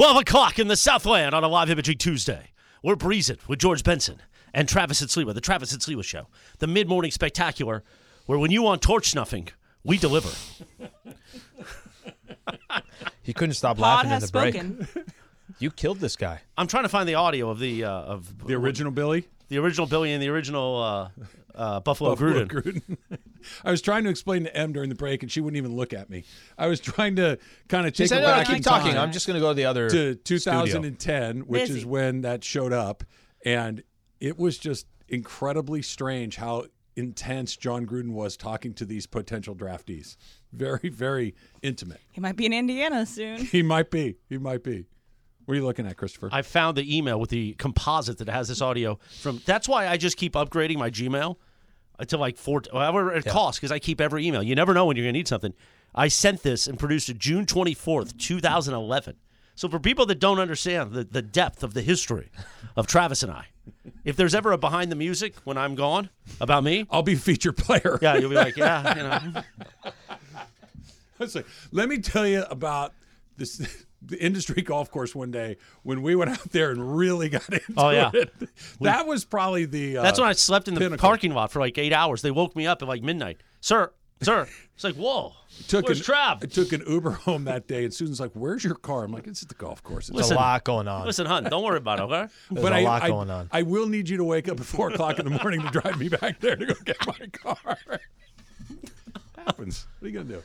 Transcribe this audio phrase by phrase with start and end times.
[0.00, 2.52] 12 o'clock in the Southland on a live imaging Tuesday.
[2.82, 4.22] We're breezing with George Benson
[4.54, 6.26] and Travis and Sliwa, the Travis and Sliwa Show,
[6.58, 7.84] the mid morning spectacular,
[8.24, 9.50] where when you want torch snuffing,
[9.84, 10.30] we deliver.
[13.22, 14.54] He couldn't stop Pod laughing in has the break.
[14.54, 14.88] spoken.
[15.58, 16.40] You killed this guy.
[16.56, 19.28] I'm trying to find the audio of the uh, of The original Billy.
[19.50, 21.08] The original Billy and the original uh,
[21.54, 22.82] uh, Buffalo, Buffalo Gruden.
[22.82, 23.18] Gruden.
[23.64, 25.92] I was trying to explain to Em during the break, and she wouldn't even look
[25.92, 26.24] at me.
[26.56, 27.36] I was trying to
[27.68, 28.92] kind of He take said, her "No, back keep in talking.
[28.92, 31.78] time I'm just going to go to the other to studio." 2010, which Busy.
[31.80, 33.04] is when that showed up,
[33.44, 33.82] and
[34.20, 40.16] it was just incredibly strange how intense Jon Gruden was talking to these potential draftees.
[40.52, 42.00] Very, very intimate.
[42.12, 43.38] He might be in Indiana soon.
[43.38, 44.16] He might be.
[44.28, 44.86] He might be.
[45.50, 46.28] What are you looking at, Christopher?
[46.30, 49.42] I found the email with the composite that has this audio from.
[49.44, 51.38] That's why I just keep upgrading my Gmail
[52.06, 54.44] to like four, whatever it costs, because I keep every email.
[54.44, 55.52] You never know when you're going to need something.
[55.92, 59.16] I sent this and produced it June 24th, 2011.
[59.56, 62.30] So for people that don't understand the, the depth of the history
[62.76, 63.46] of Travis and I,
[64.04, 67.52] if there's ever a behind the music when I'm gone about me, I'll be feature
[67.52, 67.98] player.
[68.00, 69.42] yeah, you'll be like, yeah, you know.
[71.18, 71.42] Let's see.
[71.72, 72.92] Let me tell you about
[73.36, 77.48] this the industry golf course one day when we went out there and really got
[77.52, 78.10] into Oh, yeah.
[78.14, 78.32] it.
[78.80, 79.98] That was probably the.
[79.98, 80.98] Uh, That's when I slept in the pinnacle.
[81.06, 82.22] parking lot for like eight hours.
[82.22, 83.42] They woke me up at like midnight.
[83.60, 84.48] Sir, sir.
[84.74, 85.34] It's like, whoa.
[85.68, 86.42] took Where's an, Trav?
[86.42, 89.26] I took an Uber home that day, and Susan's like, "Where's your car?" I'm like,
[89.26, 90.38] "It's at the golf course." It's Listen.
[90.38, 91.04] a lot going on.
[91.04, 92.32] Listen, hun, don't worry about it, okay?
[92.50, 93.50] There's but a I, lot I- going on.
[93.52, 95.98] I will need you to wake up at four o'clock in the morning to drive
[95.98, 97.76] me back there to go get my car.
[99.36, 99.86] Happens.
[99.98, 100.42] What are you gonna do?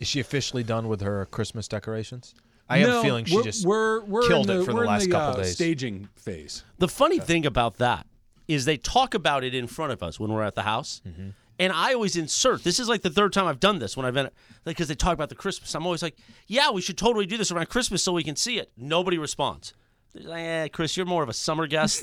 [0.00, 2.34] Is she officially done with her Christmas decorations?
[2.68, 4.80] I have No, a feeling she we're, just we're, we're killed the, it for the
[4.80, 5.52] last the, couple uh, days.
[5.54, 6.64] Staging phase.
[6.78, 8.06] The funny thing about that
[8.46, 11.00] is they talk about it in front of us when we're at the house.
[11.06, 11.30] Mm-hmm.
[11.60, 12.62] And I always insert.
[12.62, 14.30] This is like the third time I've done this when I've been
[14.64, 15.74] because they talk about the Christmas.
[15.74, 16.16] I'm always like,
[16.46, 19.74] "Yeah, we should totally do this around Christmas so we can see it." Nobody responds.
[20.24, 22.02] They're Eh, Chris, you're more of a summer guest.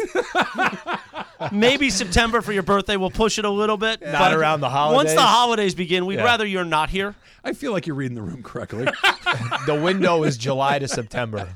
[1.52, 2.96] Maybe September for your birthday.
[2.98, 4.02] We'll push it a little bit.
[4.02, 4.96] Not but around the holidays.
[5.10, 6.24] Once the holidays begin, we'd Yeah.
[6.24, 7.16] rather you're not here.
[7.44, 8.86] I feel like you're reading the room correctly.
[9.66, 11.48] the window is July to September.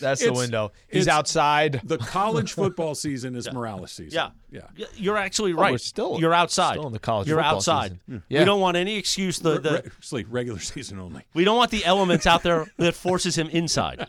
[0.00, 0.72] That's the It's- window.
[0.90, 1.80] He's it's- outside.
[1.84, 4.12] the college football season is Morales season.
[4.50, 4.66] Yeah, yeah.
[4.76, 5.70] Y- You're actually Oh, right.
[5.72, 6.72] we're still- you're outside.
[6.74, 7.98] still in the college You're football outside.
[8.06, 8.22] season.
[8.28, 9.38] We don't want any excuse.
[9.38, 11.22] The, the Re- sleep regular season only.
[11.34, 14.08] We don't want the elements out there that forces him inside.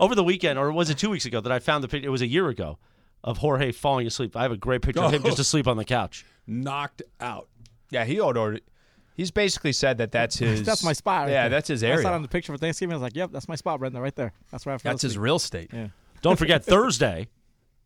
[0.00, 2.06] Over the weekend, or was it two weeks ago, that I found the picture?
[2.06, 2.78] It was a year ago
[3.22, 4.36] of Jorge falling asleep.
[4.36, 5.28] I have a great picture of him Oh.
[5.28, 6.24] just asleep on the couch.
[6.46, 7.48] Knocked out.
[7.90, 8.62] Yeah, he ordered.
[9.14, 10.64] He's basically said that that's his.
[10.64, 11.26] That's my spot.
[11.26, 11.50] Right yeah, there.
[11.50, 12.08] that's his I saw it area.
[12.08, 12.94] on the picture for Thanksgiving.
[12.94, 14.32] I was like, "Yep, that's my spot, Brenda, right there.
[14.50, 15.70] That's where I That's his real estate.
[15.72, 15.88] Yeah.
[16.22, 17.28] Don't forget Thursday.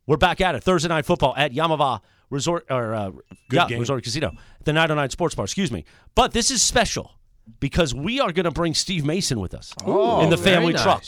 [0.07, 0.63] We're back at it.
[0.63, 3.11] Thursday night football at Yaamava Resort or uh,
[3.51, 3.79] yeah, game.
[3.79, 4.31] Resort Casino,
[4.63, 5.43] the 909 Sports Bar.
[5.43, 5.83] Excuse me,
[6.15, 7.11] but this is special
[7.59, 10.73] because we are going to bring Steve Mason with us Oh, in the very family
[10.73, 11.03] truck.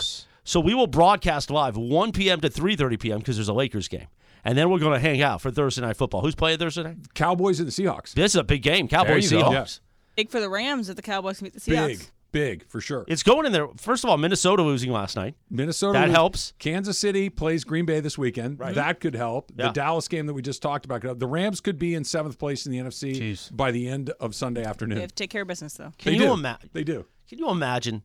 [0.50, 0.52] Nice.
[0.52, 2.42] So we will broadcast live 1 p.m.
[2.42, 3.20] to 3:30 p.m.
[3.20, 4.08] because there's a Lakers game,
[4.44, 6.22] and then we're going to hang out for Thursday night football.
[6.22, 6.98] Who's playing Thursday night?
[7.14, 8.14] Cowboys and the Seahawks.
[8.14, 8.88] This is a big game.
[8.88, 9.50] Cowboys you go.
[9.52, 9.80] Seahawks.
[10.16, 11.88] Big for the Rams if the Cowboys can beat the Seahawks.
[11.88, 12.00] Big,
[12.32, 13.06] big for sure.
[13.08, 13.68] It's going in there.
[13.78, 15.36] First of all, Minnesota losing last night.
[15.50, 15.94] Minnesota.
[15.98, 16.54] That was- helps.
[16.60, 18.58] Kansas City plays Green Bay this weekend.
[18.58, 19.52] That could help.
[19.56, 19.68] Yeah.
[19.68, 21.20] The Dallas game that we just talked about.
[21.20, 23.56] The Rams could be in seventh place in the NFC Jeez.
[23.56, 25.00] by the end of Sunday They afternoon.
[25.00, 25.94] have to take care of business though.
[25.98, 26.34] Can They you do.
[26.34, 26.70] imagine?
[26.74, 27.06] They do.
[27.30, 28.04] Can you imagine?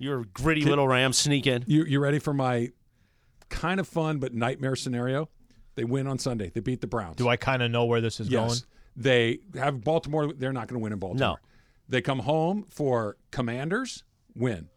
[0.00, 1.64] Your your gritty little Rams sneaking.
[1.66, 2.70] You you ready for my
[3.48, 5.28] kind of fun but nightmare scenario?
[5.76, 6.50] They win on Sunday.
[6.52, 7.16] They beat the Browns.
[7.16, 8.40] Do I kind of know where this is Yes.
[8.48, 8.60] going?
[8.96, 10.32] They have Baltimore.
[10.32, 11.36] They're not going to win in Baltimore.
[11.42, 11.48] No.
[11.88, 14.02] They come home for Commanders,
[14.34, 14.68] win.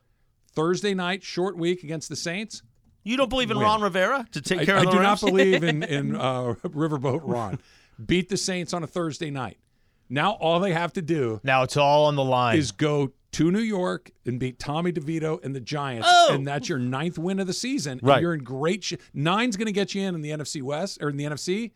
[0.54, 2.62] Thursday night, short week against the Saints.
[3.04, 3.66] You don't believe in Win.
[3.66, 5.00] Ron Rivera to take I, care I of the brother?
[5.00, 5.24] I do Rams?
[5.24, 7.60] not believe in, in uh, Riverboat Ron.
[8.04, 9.58] Beat the Saints on a Thursday night.
[10.10, 12.58] Now all they have to do Now it's all on the line.
[12.58, 16.30] is go to New York and beat Tommy DeVito and the Giants, Oh!
[16.34, 17.94] and that's your ninth win of the season.
[18.00, 18.22] and Right.
[18.22, 18.84] you're in great.
[18.84, 21.72] Sh- Nine's going to get you in in the NFC West or in the NFC,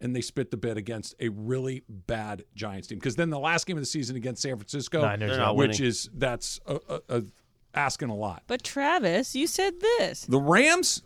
[0.00, 2.98] and they spit the bid against a really bad Giants team.
[2.98, 6.60] Because then the last game of the season against San Francisco, Niners which is that's
[6.66, 7.22] a, a, a
[7.74, 8.42] asking a lot.
[8.46, 10.22] But Travis, you said this.
[10.22, 11.02] The Rams,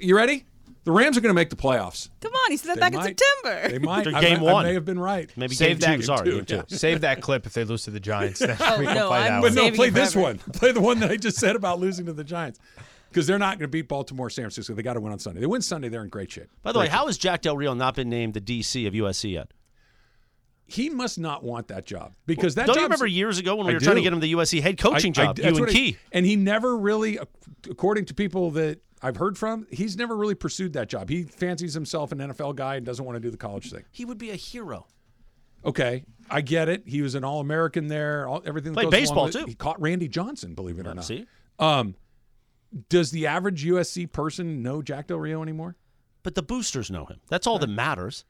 [0.00, 0.44] you ready?
[0.84, 2.10] The Rams are going to make the playoffs.
[2.20, 3.08] Come on, he said that They back might.
[3.10, 3.68] in September.
[3.70, 3.98] They might.
[4.06, 4.64] After I- game I, one.
[4.66, 5.30] I may have been right.
[5.36, 6.02] Maybe Save game that- two.
[6.02, 6.56] Sorry, two, game two.
[6.56, 6.62] yeah.
[6.68, 8.40] Save that clip if they lose to the Giants.
[8.40, 10.38] Then Oh, we no, play I'm that But no, play this one.
[10.52, 12.58] Play the one that I just said about losing to the Giants.
[13.08, 14.74] Because they're not going to beat Baltimore, San Francisco.
[14.74, 15.40] They got to win on Sunday.
[15.40, 16.48] They win Sunday, they're in great shape.
[16.62, 19.32] By the way, how has Jack Del Rio not been named the DC of USC
[19.32, 19.52] yet?
[20.66, 23.72] He must not want that job because that Don't you remember years ago when we
[23.72, 25.36] I were trying to get him the USC head coaching I- job?
[25.36, 25.96] that's you and what I- Key.
[26.10, 27.18] and he never really,
[27.70, 31.10] according to people that I've heard from, he's never really pursued that job.
[31.10, 33.84] He fancies himself an NFL guy and doesn't want to do the college thing.
[33.92, 34.86] He would be a hero.
[35.62, 36.84] Okay, I get it.
[36.86, 38.26] He was an All American there.
[38.26, 39.44] All, everything that Played baseball, too.
[39.46, 41.04] He caught Randy Johnson, believe it or not.
[41.04, 41.26] See?
[41.58, 41.96] Um,
[42.88, 45.76] does the average USC person know Jack Del Rio anymore?
[46.22, 47.20] But the boosters know him.
[47.28, 48.24] That's all that matters.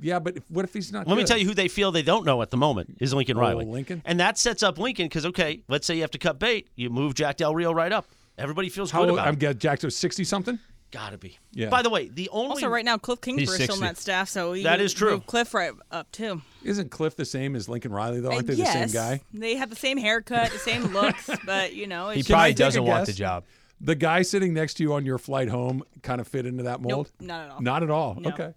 [0.00, 1.06] Yeah, but if, what if he's not?
[1.06, 3.36] Let me tell you who they feel they don't know at the moment is Lincoln
[3.38, 3.64] Oh, Riley.
[3.64, 4.02] Lincoln?
[4.04, 6.68] And that sets up Lincoln because, okay, let's say you have to cut bait.
[6.74, 8.06] You move Jack Del Rio right up.
[8.38, 9.40] Everybody feels How good old, about I'm it.
[9.40, 10.58] get Jack to sixty something.
[10.92, 11.36] Gotta be.
[11.52, 11.68] Yeah.
[11.68, 12.50] By the way, the only.
[12.50, 13.74] Also, right now Cliff Kingsbury's still 60.
[13.74, 15.12] on that staff, so you That is true.
[15.12, 16.42] move Cliff right up too.
[16.62, 18.30] Isn't Cliff the same as Lincoln Riley though?
[18.30, 19.20] Aren't Uh, they yes, the same guy?
[19.34, 22.50] They have the same haircut, the same looks, but you know, He it's Can probably
[22.50, 23.18] take a doesn't want the guess?
[23.18, 23.44] job.
[23.80, 26.80] The guy sitting next to you on your flight home kind of fit into that
[26.80, 27.10] mold.
[27.20, 27.60] Nope, not at all.
[27.60, 28.14] Not at all.
[28.20, 28.30] No.
[28.30, 28.54] Okay.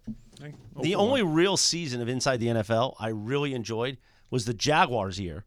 [0.80, 3.98] The only real season of Inside the NFL I really enjoyed
[4.30, 5.44] was the Jaguars year.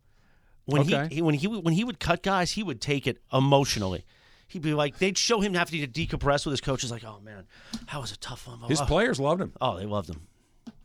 [0.65, 1.07] When Okay.
[1.09, 4.05] he, he when he when he would cut guys, he would take it emotionally.
[4.47, 7.45] He'd be like, they'd show him having to decompress with his coaches, like, oh man,
[7.91, 8.59] that was a tough one.
[8.69, 9.53] His oh, players loved him.
[9.61, 10.21] oh, they loved him.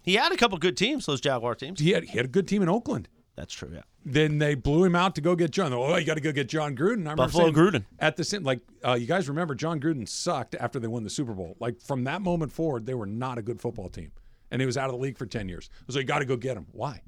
[0.03, 1.81] He had a couple good teams, those Jaguar teams.
[1.81, 3.09] He had, he had a good team in Oakland.
[3.37, 3.71] That's true.
[3.73, 3.83] Yeah.
[4.05, 5.73] Then they blew him out to go get Jon.
[5.73, 7.07] Oh, you got to go get Jon Gruden.
[7.07, 7.85] I remember Buffalo saying Gruden.
[8.01, 11.11] At the same, like uh, you guys remember, Jon Gruden sucked after they won the
[11.11, 11.57] Super Bowl.
[11.61, 14.11] Like from that moment forward, they were not a good football team,
[14.51, 15.71] and he was out of the league for ten years.
[15.89, 16.67] So you got to go get him.
[16.73, 17.01] Why?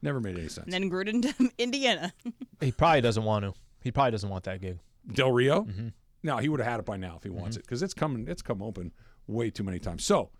[0.00, 0.64] Never made any sense.
[0.64, 2.12] and then Gruden to Indiana.
[2.60, 3.52] He probably doesn't want to.
[3.82, 4.78] He probably doesn't want that gig.
[5.12, 5.64] Del Rio.
[5.64, 5.88] Mm-hmm.
[6.22, 8.26] No, he would have had it by now if he wants it because it's coming.
[8.28, 8.92] It's come open
[9.26, 10.04] way too many times.
[10.04, 10.30] So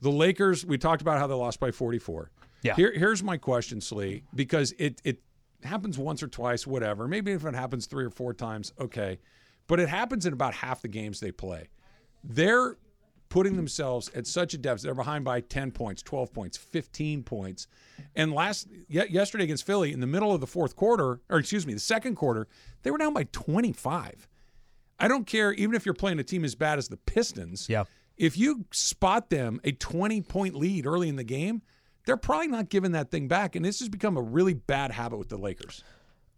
[0.00, 0.64] the Lakers.
[0.64, 2.30] We talked about how they lost by forty-four.
[2.62, 2.74] Yeah.
[2.76, 5.20] Here, here's my question, Slee, because it it
[5.62, 7.06] happens once or twice, whatever.
[7.06, 9.18] Maybe if it happens three or four times, okay,
[9.66, 11.68] but it happens in about half the games they play.
[12.22, 12.78] They're
[13.34, 14.82] putting themselves at such a depth.
[14.82, 17.66] They're behind by 10 points, 12 points, 15 points.
[18.14, 21.74] And last yesterday against Philly in the middle of the fourth quarter, or excuse me,
[21.74, 22.46] the second quarter,
[22.84, 24.28] they were down by 25.
[25.00, 27.68] I don't care even if you're playing a team as bad as the Pistons.
[27.68, 27.84] Yeah.
[28.16, 31.62] If you spot them a 20 point lead early in the game,
[32.06, 35.18] they're probably not giving that thing back and this has become a really bad habit
[35.18, 35.82] with the Lakers.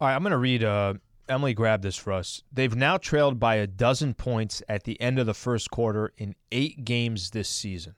[0.01, 0.63] All right, I'm going to read.
[0.63, 0.95] Uh,
[1.29, 2.43] Emily grabbed this for us.
[2.51, 6.35] They've now trailed by a dozen points at the end of the first quarter in
[6.51, 7.95] eight games this season.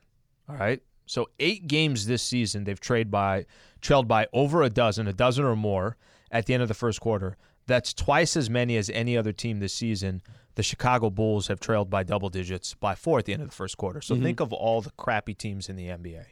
[0.48, 3.46] All right, so eight games this season they've trailed by
[3.80, 5.96] trailed by over a dozen, a dozen or more
[6.30, 7.36] at the end of the first quarter.
[7.66, 10.22] That's twice as many as any other team this season.
[10.56, 13.54] The Chicago Bulls have trailed by double digits by four at the end of the
[13.54, 14.00] first quarter.
[14.00, 14.24] So mm-hmm.
[14.24, 16.24] think of all the crappy teams in the NBA.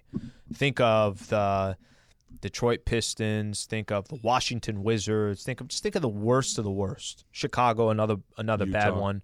[0.55, 1.77] Think of the
[2.41, 6.65] Detroit Pistons, think of the Washington Wizards, think of just think of the worst of
[6.65, 7.25] the worst.
[7.31, 9.23] Chicago, another another bad one.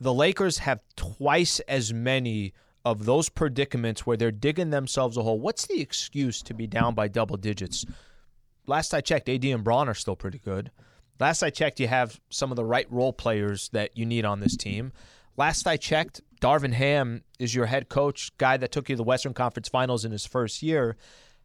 [0.00, 2.54] The Lakers have twice as many
[2.84, 5.38] of those predicaments where they're digging themselves a hole.
[5.38, 7.84] What's the excuse to be down by double digits?
[8.66, 10.70] Last I checked, AD and Bron are still pretty good.
[11.18, 14.40] Last I checked, you have some of the right role players that you need on
[14.40, 14.92] this team.
[15.36, 19.04] Last I checked, Darvin Ham is your head coach, guy that took you to the
[19.04, 20.96] Western Conference Finals in his first year.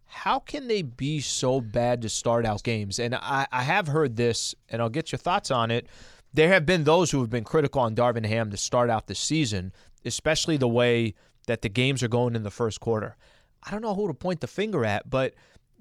[0.06, 3.00] How can they be so bad to start out games?
[3.00, 5.88] And I, I have heard this, and I'll get your thoughts on it.
[6.34, 9.16] There have been those who have been critical on Darvin Ham to start out the
[9.16, 9.72] season,
[10.04, 11.16] especially the way
[11.48, 13.16] that the games are going in the first quarter.
[13.64, 15.34] I don't know who to point the finger at, but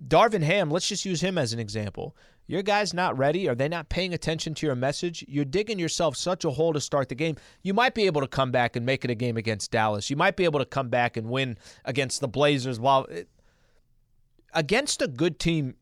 [0.07, 2.17] Darvin Ham, let's just use him as an example.
[2.47, 3.49] Your guy's not ready.
[3.49, 5.25] Are they not paying attention to your message?
[5.29, 7.37] You're digging yourself such a hole to start the game.
[7.63, 10.11] You might be able to come back and make it a game against Dallas.
[10.11, 12.79] You might be able to come back and win against the Blazers.
[12.79, 13.07] While
[14.55, 15.75] against a good team,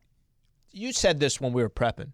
[0.71, 2.13] you said this when we were prepping.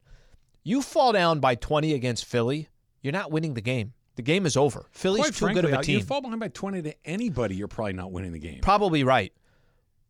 [0.64, 2.68] You fall down by 20 against Philly,
[3.02, 3.94] you're not winning the game.
[4.16, 4.86] The game is over.
[4.92, 6.00] Philly's Quite too frankly, good of a uh, team.
[6.00, 8.60] you fall behind by 20 to anybody, you're probably not winning the game.
[8.62, 9.32] Probably right.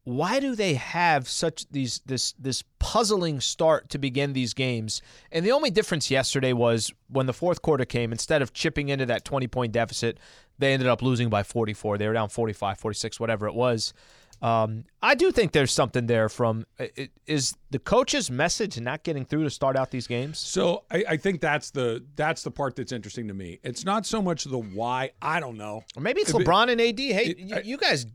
[0.03, 5.03] Why do they have such these this this puzzling start to begin these games?
[5.31, 9.05] And the only difference yesterday was when the fourth quarter came, instead of chipping into
[9.05, 10.17] that 20 point deficit,
[10.57, 11.99] they ended up losing by 44.
[11.99, 13.93] They were down 45, 46, whatever it was.
[14.41, 19.25] Um, I do think there's something there from it, is the coach's message not getting
[19.25, 20.39] through to start out these games?
[20.39, 23.59] So I, I think that's the that's the part that's interesting to me.
[23.63, 25.11] It's not so much the why.
[25.21, 25.83] I don't know.
[25.97, 26.99] Or maybe it's If it- LeBron and AD.
[26.99, 28.05] Hey, it- you, I- you guys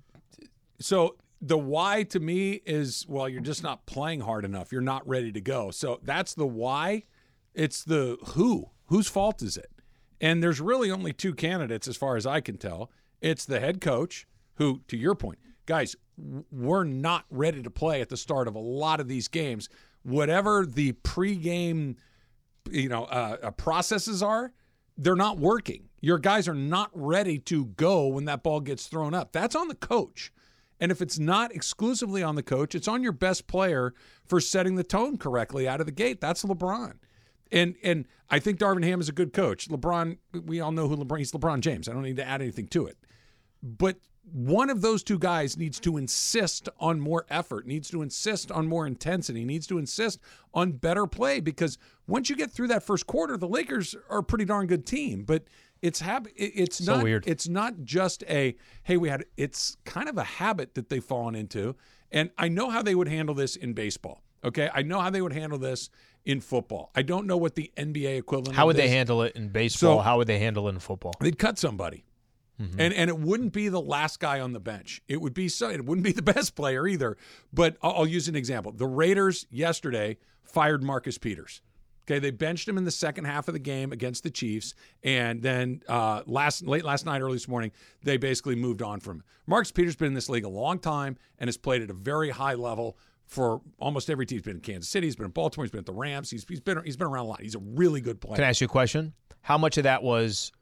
[0.81, 4.73] So the why to me is well, you're just not playing hard enough.
[4.73, 5.71] You're not ready to go.
[5.71, 7.05] So that's the why.
[7.55, 8.71] It's the who.
[8.87, 9.71] Whose fault is it?
[10.21, 12.91] And there's really only two candidates as far as I can tell.
[13.21, 18.09] It's the head coach, who, to your point, guys, we're not ready to play at
[18.09, 19.69] the start of a lot of these games.
[20.03, 21.97] Whatever the pregame,
[22.71, 24.53] you know, uh, uh, processes are,
[24.97, 25.89] they're not working.
[26.01, 29.33] Your guys are not ready to go when that ball gets thrown up.
[29.33, 30.33] That's on the coach.
[30.81, 33.95] And if it's not exclusively on the coach, it's on your best player
[34.27, 36.21] for setting the tone correctly out of the gate.
[36.21, 36.95] That's LeBron.
[37.53, 39.69] And and I think Darvin Ham is a good coach.
[39.69, 41.19] LeBron, we all know who LeBron.
[41.19, 41.89] He's LeBron James.
[41.89, 42.99] I don't need to add anything to it.
[43.63, 43.97] but
[44.33, 48.67] one of those two guys needs to insist on more effort, needs to insist on
[48.67, 50.19] more intensity, needs to insist
[50.53, 54.23] on better play because once you get through that first quarter, the Lakers are a
[54.25, 55.25] pretty darn good team.
[55.25, 55.45] But
[55.83, 57.25] it's hab- it's So not weird.
[57.27, 61.35] it's not just a hey we had it's kind of a habit that they've fallen
[61.35, 61.77] into.
[62.11, 64.23] And I know how they would handle this in baseball.
[64.45, 65.91] Okay, I know how they would handle this
[66.25, 66.91] in football.
[66.95, 68.57] I don't know what the NBA equivalent.
[68.57, 69.99] How would they handle it in baseball?
[69.99, 71.13] So- How would they handle it in football?
[71.21, 72.05] they'd cut somebody.
[72.59, 75.03] And and it wouldn't be the last guy on the bench.
[75.09, 77.17] It would be so it wouldn't be the best player either.
[77.53, 78.73] But I'll, I'll use an example.
[78.73, 81.63] The Raiders yesterday fired Marcus Peters.
[82.07, 85.41] Okay, they benched him in the second half of the game against the Chiefs, and
[85.41, 89.25] then uh, last late last night, early this morning, they basically moved on from him.
[89.47, 92.29] Marcus Peters been in this league a long time and has played at a very
[92.29, 94.37] high level for almost every team.
[94.37, 96.31] He's been in Kansas City, he's been in Baltimore, he's been at the Rams.
[96.31, 97.41] He's he's been he's been around a lot.
[97.41, 98.37] He's a really good player.
[98.37, 99.15] Can I ask you a question?
[99.41, 100.53] How much of that was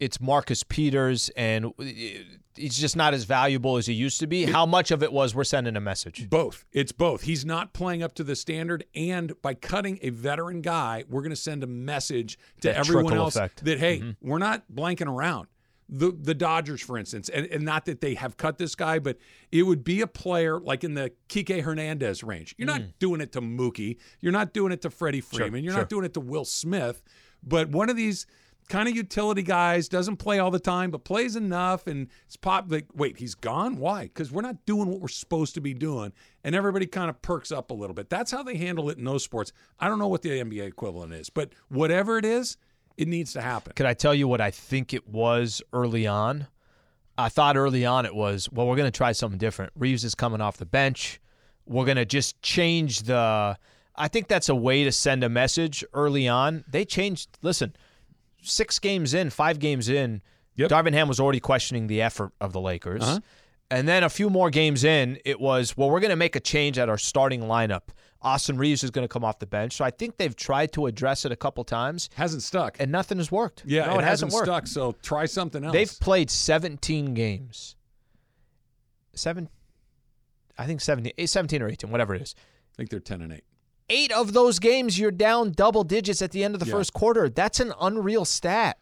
[0.00, 1.72] it's Marcus Peters and
[2.56, 4.44] he's just not as valuable as he used to be?
[4.44, 6.28] How much of it was we're sending a message?
[6.28, 6.64] Both.
[6.72, 7.22] It's both.
[7.22, 11.30] He's not playing up to the standard, and by cutting a veteran guy, we're going
[11.30, 13.64] to send a message to That everyone else effect.
[13.64, 14.28] that hey, mm-hmm.
[14.28, 15.48] we're not blanking around.
[15.92, 19.18] The the Dodgers, for instance, and, and not that they have cut this guy, but
[19.50, 22.54] it would be a player like in the Kike Hernandez range.
[22.56, 22.92] You're not mm.
[23.00, 23.96] doing it to Mookie.
[24.20, 25.64] You're not doing it to Freddie Freeman.
[25.64, 25.80] You're sure.
[25.80, 27.02] not doing it to Will Smith.
[27.42, 28.26] But one of these
[28.70, 32.70] kind of utility guys doesn't play all the time, but plays enough and it's pop.
[32.70, 33.76] Like, wait, he's gone?
[33.76, 34.04] Why?
[34.04, 36.12] Because we're not doing what we're supposed to be doing,
[36.44, 38.08] and everybody kind of perks up a little bit.
[38.08, 39.52] That's how they handle it in those sports.
[39.78, 42.56] I don't know what the NBA equivalent is, but whatever it is,
[42.96, 43.72] it needs to happen.
[43.74, 46.46] Could I tell you what I think it was early on?
[47.18, 49.72] I thought early on it was, well, we're going to try something different.
[49.76, 51.20] Reaves is coming off the bench.
[51.66, 53.58] We're going to just change the.
[53.96, 56.64] I think that's a way to send a message early on.
[56.66, 57.36] They changed.
[57.42, 57.74] Listen,
[58.42, 60.22] six games in, five games in,
[60.56, 60.70] Yep.
[60.70, 63.02] Darvin Ham was already questioning the effort of the Lakers.
[63.02, 63.20] Uh-huh.
[63.70, 66.40] And then a few more games in, it was, well, we're going to make a
[66.40, 67.82] change at our starting lineup.
[68.20, 69.76] Austin Reaves is going to come off the bench.
[69.76, 72.76] So I think they've tried to address it a couple times, Hasn't stuck.
[72.78, 73.62] and nothing has worked.
[73.64, 74.46] yeah, no, it, it, hasn't, hasn't worked.
[74.46, 74.66] stuck.
[74.66, 75.72] So try something else.
[75.72, 77.76] They've played 17 games.
[79.14, 79.48] Seven,
[80.58, 82.34] I think 17, eh, 17 or 18, whatever it is.
[82.38, 83.44] I think they're ten and eight.
[83.92, 86.72] Eight of those games, you're down double digits at the end of the Yeah.
[86.72, 87.28] first quarter.
[87.28, 88.78] That's an unreal stat.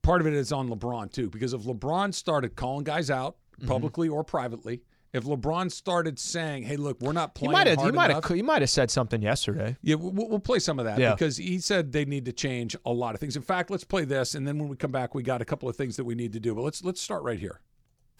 [0.00, 3.68] part of it is on LeBron too, because if LeBron started calling guys out Mm-hmm.
[3.68, 4.80] publicly or privately,
[5.12, 8.10] if LeBron started saying, "Hey, look, we're not He playing might have, hard he might
[8.10, 9.76] enough," have, he might have said something yesterday.
[9.82, 11.12] yeah, we'll, we'll play some of that Yeah.
[11.12, 13.36] because he said they need to change a lot of things.
[13.36, 15.68] In fact, let's play this, and then when we come back, we got a couple
[15.68, 16.54] of things that we need to do.
[16.54, 17.60] But let's let's start right here.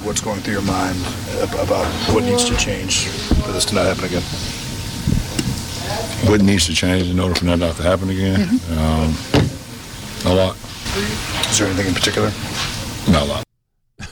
[0.02, 0.98] What's going through your mind
[1.54, 4.22] about what needs to change for this to not happen again?
[6.28, 8.42] What needs to change in order for that not to happen again?
[8.72, 9.16] Um,
[10.26, 10.56] a lot.
[11.50, 12.30] Is there anything in particular?
[13.10, 13.44] Not a lot.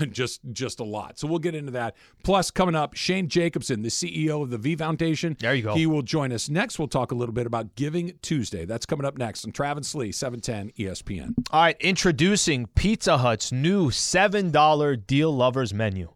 [0.13, 1.19] just just a lot.
[1.19, 1.95] So we'll get into that.
[2.23, 5.37] Plus, coming up, Shane Jacobson, the CEO of the V Foundation.
[5.39, 5.75] There you go.
[5.75, 6.79] He will join us next.
[6.79, 8.65] We'll talk a little bit about Giving Tuesday.
[8.65, 11.35] That's coming up next on Travis Lee, E 710 ESPN.
[11.51, 16.09] All right, introducing Pizza Hut's new $7 Deal Lovers menu.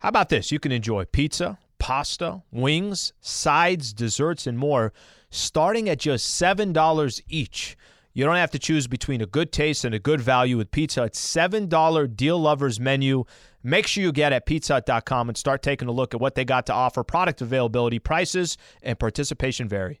[0.00, 0.52] How about this?
[0.52, 4.92] You can enjoy pizza, pasta, wings, sides, desserts, and more
[5.30, 7.76] starting at just $7 each.
[8.12, 11.02] You don't have to choose between a good taste and a good value with Pizza
[11.02, 13.24] Hut's $7 Deal Lovers menu.
[13.62, 16.66] Make sure you get at pizzahut.com and start taking a look at what they got
[16.66, 17.04] to offer.
[17.04, 20.00] Product availability, prices, and participation vary.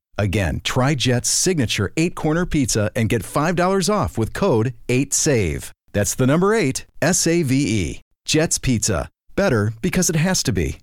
[0.21, 5.71] Again, try Jet's signature eight corner pizza and get $5 off with code 8SAVE.
[5.93, 8.01] That's the number eight, S A V E.
[8.23, 9.09] Jet's Pizza.
[9.35, 10.77] Better because it has to be.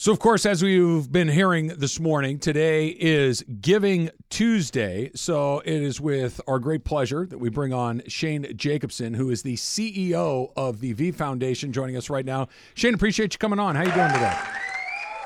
[0.00, 5.12] So, of course, as we've been hearing this morning, today is Giving Tuesday.
[5.14, 9.42] So, it is with our great pleasure that we bring on Shane Jacobson, who is
[9.42, 12.48] the CEO of the V Foundation, joining us right now.
[12.74, 13.76] Shane, appreciate you coming on.
[13.76, 14.71] How are you doing today?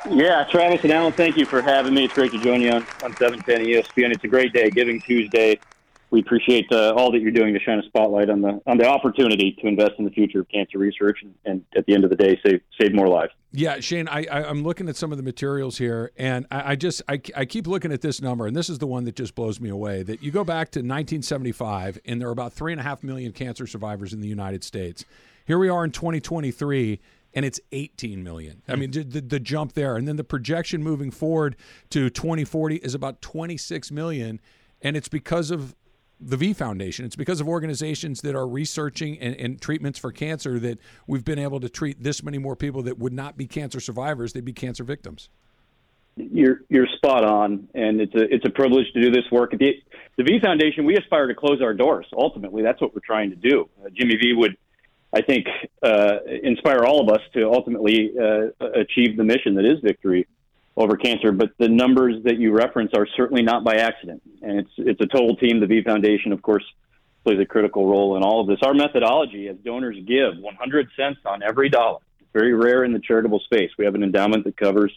[0.09, 2.05] Yeah, Travis and Alan, thank you for having me.
[2.05, 4.15] It's great to join you on, on 710 ESPN.
[4.15, 5.59] It's a great day, Giving Tuesday.
[6.11, 8.87] We appreciate uh, all that you're doing to shine a spotlight on the on the
[8.87, 12.11] opportunity to invest in the future of cancer research and, and at the end of
[12.11, 13.33] the day, save save more lives.
[13.51, 16.77] Yeah, Shane, I, I, am looking at some of the materials here, and I, I
[16.77, 19.35] just I, I keep looking at this number, and this is the one that just
[19.35, 20.05] blows me away.
[20.05, 23.33] That you go back to 1975, and there are about three and a half million
[23.33, 25.05] cancer survivors in the United States.
[25.47, 27.01] Here we are in 2023
[27.37, 28.63] and it's 18 million.
[28.67, 31.55] I mean, the, the, jump there, and then the projection moving forward
[31.91, 34.41] to 2040 is about 26 million,
[34.81, 35.77] and it's because of
[36.19, 37.05] the V Foundation.
[37.05, 41.39] It's because of organizations that are researching and, and, treatments for cancer that we've been
[41.39, 44.55] able to treat this many more people that would not be cancer survivors; they'd be
[44.55, 45.29] cancer victims.
[46.17, 49.51] You're you're spot on, and it's a it's a privilege to do this work.
[49.51, 49.75] The,
[50.17, 52.07] the V Foundation, we aspire to close our doors.
[52.17, 53.69] Ultimately, that's what we're trying to do.
[53.85, 54.57] Uh, Jimmy V would
[55.17, 55.47] I think,
[55.83, 60.27] uh, inspire all of us to ultimately uh, achieve the mission that is victory
[60.77, 61.33] over cancer.
[61.33, 65.07] But the numbers that you reference are certainly not by accident, and it's it's a
[65.07, 65.59] total team.
[65.61, 66.65] The V Foundation, of course,
[67.25, 68.59] plays a critical role in all of this.
[68.63, 73.01] Our methodology, as donors give 100 cents on every dollar, it's very rare in the
[73.01, 73.71] charitable space.
[73.79, 74.93] We have an endowment that covers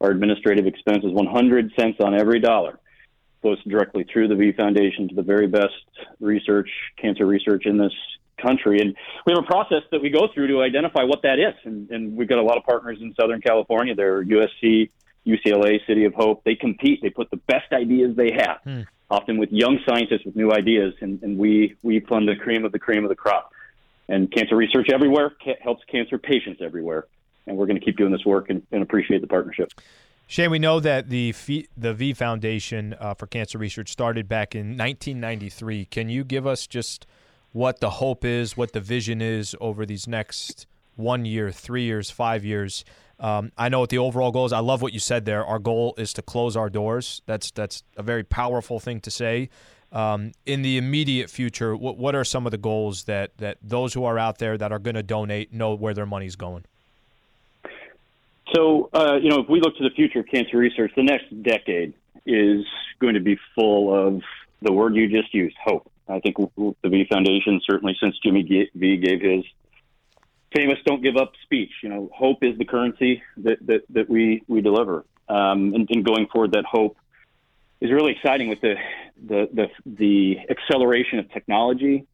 [0.00, 1.10] our administrative expenses.
[1.10, 2.78] 100 cents on every dollar
[3.42, 5.74] goes directly through the V Foundation to the very best
[6.20, 7.92] research, cancer research in this
[8.46, 8.80] country.
[8.80, 8.94] And
[9.26, 11.54] we have a process that we go through to identify what that is.
[11.64, 13.94] And, and we've got a lot of partners in Southern California.
[13.94, 14.90] They're USC,
[15.26, 16.44] UCLA, City of Hope.
[16.44, 17.00] They compete.
[17.02, 18.82] They put the best ideas they have, hmm.
[19.10, 20.94] often with young scientists with new ideas.
[21.00, 23.52] And, and we, we fund the cream of the cream of the crop.
[24.08, 27.06] And cancer research everywhere helps cancer patients everywhere.
[27.46, 29.72] And we're going to keep doing this work and, and appreciate the partnership.
[30.28, 34.56] Shane, we know that the v, the V Foundation uh, for Cancer Research started back
[34.56, 35.84] in 1993.
[35.84, 37.06] Can you give us just
[37.56, 40.66] what the hope is, what the vision is over these next
[40.96, 42.84] one year, three years, five years.
[43.18, 44.52] Um, I know what the overall goal is.
[44.52, 45.42] I love what you said there.
[45.42, 47.22] Our goal is to close our doors.
[47.24, 49.48] That's that's a very powerful thing to say.
[49.90, 53.94] Um, in the immediate future, what what are some of the goals that that those
[53.94, 56.64] who are out there that are going to donate know where their money's going?
[58.54, 61.42] So, uh, you know, if we look to the future of cancer research, the next
[61.42, 61.94] decade
[62.26, 62.66] is
[63.00, 64.22] going to be full of
[64.60, 65.90] the word you just used, hope.
[66.08, 68.42] I think the V Foundation, certainly since Jimmy
[68.74, 69.44] V gave his
[70.54, 74.42] famous "Don't Give Up" speech, you know, hope is the currency that that, that we
[74.46, 75.04] we deliver.
[75.28, 76.96] Um, and, and going forward, that hope
[77.80, 78.74] is really exciting with the
[79.26, 82.06] the the, the acceleration of technology,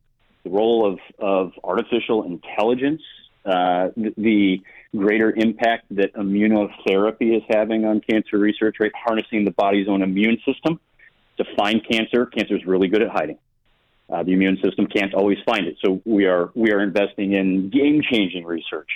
[0.44, 3.02] the role of of artificial intelligence,
[3.44, 4.62] uh, the, the
[4.96, 8.92] greater impact that immunotherapy is having on cancer research, right?
[8.94, 10.80] Harnessing the body's own immune system
[11.36, 12.26] to find cancer.
[12.26, 13.38] Cancer is really good at hiding.
[14.12, 15.76] Uh, the immune system can't always find it.
[15.84, 18.90] So we are we are investing in game changing research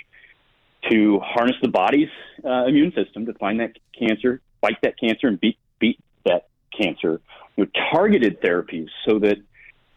[0.90, 2.12] to harness the body's
[2.44, 6.42] uh, immune system to find that cancer, fight that cancer, and beat beat that
[6.78, 7.20] cancer.
[7.56, 9.38] with targeted therapies so that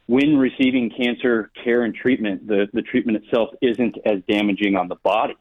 [0.07, 4.95] when receiving cancer care and treatment, the, the treatment itself isn't as damaging on the
[4.95, 5.37] body.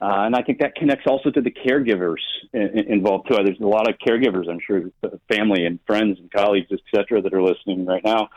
[0.00, 2.20] Uh, and I think that connects also to the caregivers
[2.52, 3.36] involved too.
[3.44, 4.84] There's a lot of caregivers, I'm sure,
[5.28, 8.28] family and friends and colleagues, et cetera, that are listening right now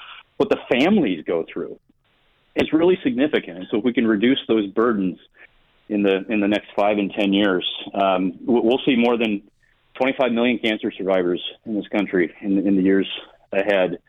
[0.43, 1.79] what the families go through
[2.55, 3.57] is really significant.
[3.59, 5.17] And so if we can reduce those burdens
[5.87, 9.41] in the in the next five and ten years, um, we'll see more than
[9.95, 13.07] 25 million cancer survivors in this country in, in the years
[13.51, 13.99] ahead.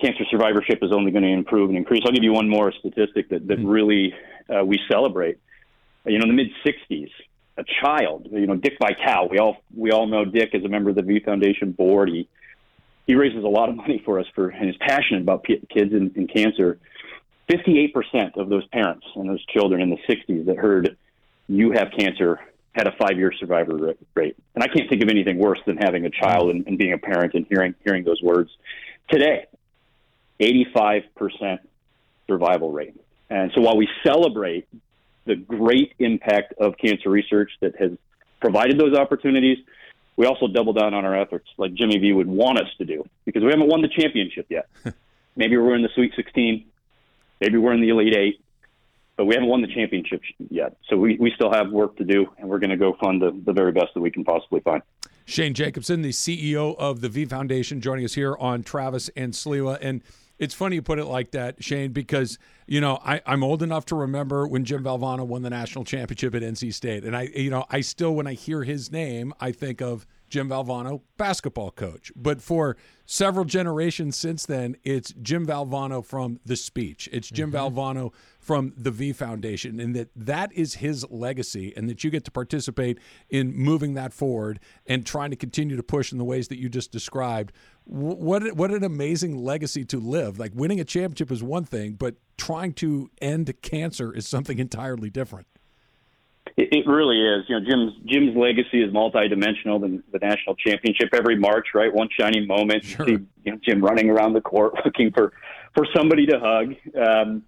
[0.00, 2.02] Cancer survivorship is only going to improve and increase.
[2.04, 3.66] I'll give you one more statistic that, that mm-hmm.
[3.66, 4.14] really
[4.54, 5.38] uh, we celebrate.
[6.04, 7.10] You know, in the mid 60s,
[7.56, 10.90] a child, you know, Dick Vitale, we all we all know Dick as a member
[10.90, 12.10] of the V Foundation board.
[12.10, 12.28] He
[13.06, 15.92] he raises a lot of money for us for and is passionate about p- kids
[15.92, 16.78] and, cancer.
[17.48, 20.96] 58% of those parents and those children in the 60s that heard
[21.48, 22.40] you have cancer
[22.72, 24.36] had a five-year survivor rate.
[24.54, 26.98] And I can't think of anything worse than having a child and, and being a
[26.98, 28.50] parent and hearing hearing those words.
[29.08, 29.46] Today,
[30.40, 31.58] 85%
[32.26, 32.94] survival rate.
[33.30, 34.68] And so while we celebrate
[35.24, 37.92] the great impact of cancer research that has
[38.40, 39.58] provided those opportunities,
[40.16, 43.04] we also double down on our efforts like Jimmy V would want us to do
[43.24, 44.68] because we haven't won the championship yet.
[45.36, 46.64] maybe we're in the Sweet 16,
[47.40, 48.40] maybe we're in the Elite Eight,
[49.16, 50.76] but we haven't won the championship yet.
[50.88, 53.38] So we, we still have work to do, and we're going to go fund the,
[53.44, 54.82] the very best that we can possibly find.
[55.24, 59.78] Shane Jacobson, the CEO of the V Foundation, joining us here on Travis and Sliwa.
[59.82, 60.02] And
[60.38, 63.86] it's funny you put it like that, Shane, because you know I, I'm old enough
[63.86, 67.50] to remember when Jim Valvano won the national championship at NC State, and I you
[67.50, 72.10] know I still when I hear his name I think of Jim Valvano, basketball coach.
[72.16, 77.08] But for several generations since then, it's Jim Valvano from The Speech.
[77.12, 77.78] It's Jim mm-hmm.
[77.78, 82.24] Valvano from the V Foundation, and that that is his legacy, and that you get
[82.24, 86.48] to participate in moving that forward and trying to continue to push in the ways
[86.48, 87.52] that you just described.
[87.86, 90.40] What what an amazing legacy to live!
[90.40, 95.08] Like winning a championship is one thing, but trying to end cancer is something entirely
[95.08, 95.46] different.
[96.56, 97.44] It, it really is.
[97.48, 99.80] You know, Jim's Jim's legacy is multidimensional.
[99.80, 101.92] The, the national championship every March, right?
[101.92, 102.84] One shining moment.
[102.84, 103.06] Sure.
[103.06, 105.32] See you know, Jim running around the court looking for
[105.74, 106.74] for somebody to hug.
[106.96, 107.44] Um,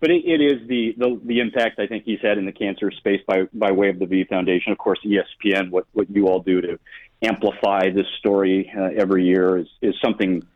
[0.00, 2.90] but it, it is the, the the impact I think he's had in the cancer
[2.90, 4.72] space by by way of the V Foundation.
[4.72, 6.78] Of course, ESPN, what what you all do to
[7.22, 10.46] amplify this story uh, every year is is something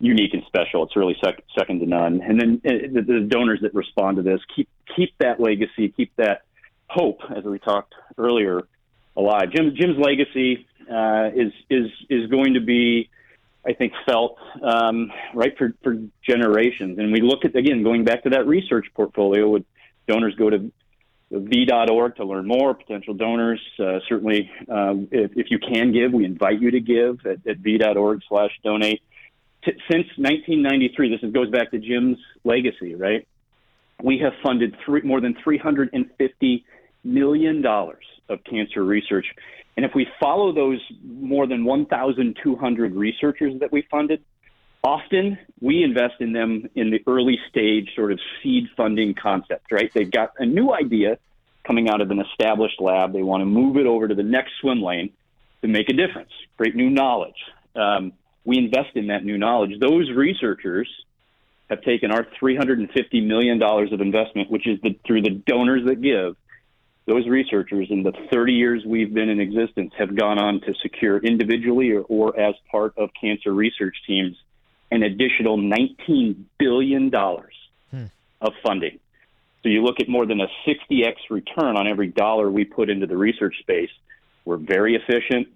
[0.00, 0.84] unique and special.
[0.84, 2.20] It's really sec- second to none.
[2.22, 6.14] And then uh, the, the donors that respond to this keep keep that legacy, keep
[6.16, 6.42] that
[6.88, 8.62] hope, as we talked earlier,
[9.16, 9.50] alive.
[9.54, 13.10] Jim, Jim's legacy uh, is is is going to be,
[13.66, 16.98] I think, felt um, right for, for generations.
[16.98, 19.48] And we look at again going back to that research portfolio.
[19.48, 19.64] Would
[20.06, 20.72] donors go to
[21.30, 22.74] v.org to learn more?
[22.74, 27.24] Potential donors uh, certainly, uh, if, if, you can give, we invite you to give
[27.26, 29.02] at, at v.org/donate.
[29.64, 33.26] T- since 1993, this is, goes back to Jim's legacy, right?
[34.02, 36.64] We have funded three, more than 350
[37.04, 39.26] million dollars of cancer research.
[39.76, 44.22] And if we follow those more than 1,200 researchers that we funded,
[44.82, 49.90] often we invest in them in the early stage sort of seed funding concept, right?
[49.94, 51.18] They've got a new idea
[51.66, 53.12] coming out of an established lab.
[53.12, 55.10] They want to move it over to the next swim lane
[55.62, 57.36] to make a difference, create new knowledge.
[57.74, 58.12] Um,
[58.44, 59.78] we invest in that new knowledge.
[59.80, 60.88] Those researchers
[61.68, 66.36] have taken our $350 million of investment, which is the, through the donors that give,
[67.06, 71.18] those researchers in the 30 years we've been in existence have gone on to secure
[71.18, 74.36] individually or, or as part of cancer research teams
[74.90, 78.04] an additional $19 billion hmm.
[78.40, 78.98] of funding.
[79.62, 83.06] So you look at more than a 60x return on every dollar we put into
[83.06, 83.90] the research space.
[84.44, 85.48] We're very efficient.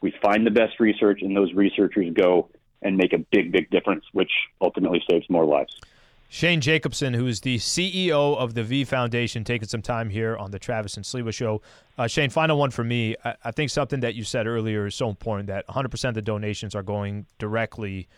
[0.00, 2.48] We find the best research, and those researchers go
[2.82, 5.78] and make a big, big difference, which ultimately saves more lives.
[6.32, 10.52] Shane Jacobson, who is the CEO of the V Foundation, taking some time here on
[10.52, 11.60] the Travis and Sliwa Show.
[11.98, 13.16] Uh, Shane, final one for me.
[13.24, 16.22] I, I, think something that you said earlier is so important that 100% of the
[16.22, 18.08] donations are going directly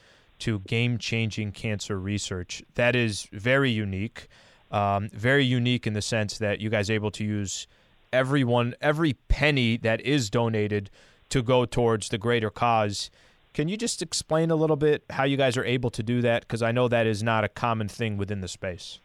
[0.42, 2.62] to game changing cancer research.
[2.74, 4.26] That is very unique.
[4.70, 7.66] Um, very unique in the sense that you guys are able to use
[8.12, 10.90] everyone, every penny that is donated
[11.28, 13.10] to go towards the greater cause.
[13.54, 16.42] Can you just explain a little bit how you guys are able to do that?
[16.42, 18.98] Because I know that is not a common thing within the space.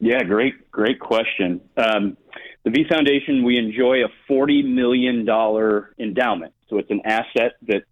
[0.00, 1.60] Yeah, great, great question.
[1.76, 2.16] Um,
[2.64, 5.26] the V Foundation, we enjoy a $40 million
[5.98, 6.52] endowment.
[6.68, 7.84] So it's an asset that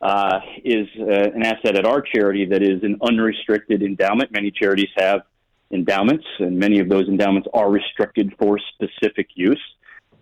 [0.00, 4.30] uh, is uh, an asset at our charity that is an unrestricted endowment.
[4.30, 5.22] Many charities have
[5.70, 9.62] endowments, and many of those endowments are restricted for specific use.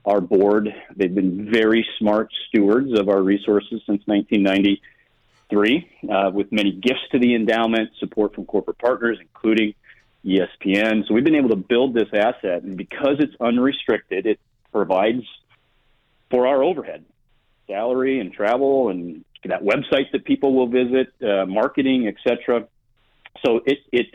[0.05, 6.73] Our board, they've been very smart stewards of our resources since 1993, uh, with many
[6.73, 9.75] gifts to the endowment, support from corporate partners, including
[10.25, 11.07] ESPN.
[11.07, 14.39] So we've been able to build this asset, and because it's unrestricted, it
[14.73, 15.25] provides
[16.31, 17.05] for our overhead,
[17.67, 22.67] salary and travel, and that website that people will visit, uh, marketing, etc.
[23.45, 24.07] So it it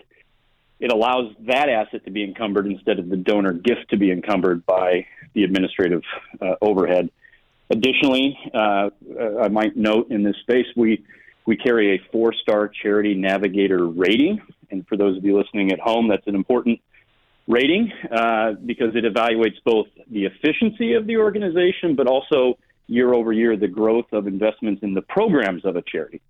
[0.80, 4.66] it allows that asset to be encumbered instead of the donor gift to be encumbered
[4.66, 6.02] by the administrative
[6.42, 7.10] uh, overhead.
[7.70, 8.90] Additionally, uh,
[9.42, 11.04] I might note in this space we
[11.46, 14.42] we carry a four star charity navigator rating.
[14.72, 16.80] And for those of you listening at home, that's an important
[17.48, 22.58] rating uh, because it evaluates both the efficiency of the organization, but also
[22.90, 26.22] year over year the growth of investments in the programs of a charity.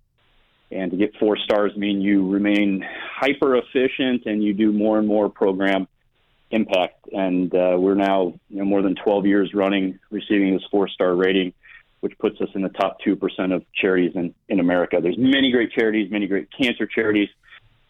[0.70, 2.84] And to get four stars mean you remain
[3.16, 5.88] hyper efficient and you do more and more program
[6.50, 7.08] impact.
[7.12, 11.14] And uh, we're now you know, more than 12 years running, receiving this four star
[11.14, 11.52] rating
[12.00, 14.98] which puts us in the top 2% of charities in, in America.
[15.02, 17.28] There's many great charities, many great cancer charities,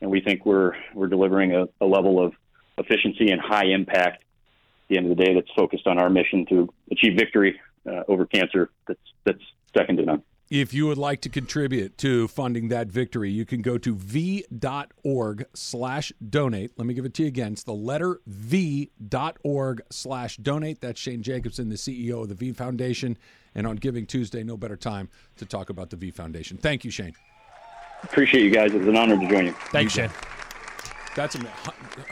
[0.00, 2.34] and we think we're, we're delivering a, a level of
[2.76, 6.44] efficiency and high impact at the end of the day that's focused on our mission
[6.46, 9.42] to achieve victory uh, over cancer that's, that's
[9.76, 10.22] second to none.
[10.50, 15.44] If you would like to contribute to funding that victory, you can go to v.org
[15.54, 16.72] slash donate.
[16.76, 17.52] Let me give it to you again.
[17.52, 20.80] It's the letter v.org slash donate.
[20.80, 23.16] That's Shane Jacobson, the CEO of the V Foundation.
[23.54, 26.56] And on Giving Tuesday, no better time to talk about the V Foundation.
[26.56, 27.14] Thank you, Shane.
[28.02, 28.72] Appreciate you guys.
[28.74, 29.52] It was an honor to join you.
[29.70, 30.10] Thanks, Shane.
[31.14, 31.40] That's a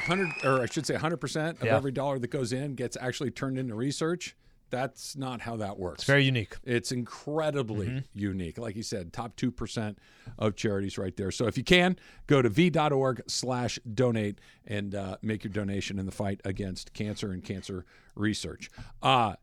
[0.07, 1.77] hundred, or I should say, hundred percent of Yeah.
[1.77, 4.37] every dollar that goes in gets actually turned into research.
[4.71, 6.01] That's not how that works.
[6.03, 6.57] It's very unique.
[6.65, 7.99] It's incredibly Mm-hmm.
[8.13, 8.59] unique.
[8.59, 9.97] Like you said, top 2%
[10.39, 11.31] of charities right there.
[11.31, 16.07] So if you can, go to v.org slash donate and uh, make your donation in
[16.07, 18.71] the fight against cancer and cancer research.
[19.03, 19.35] Uh,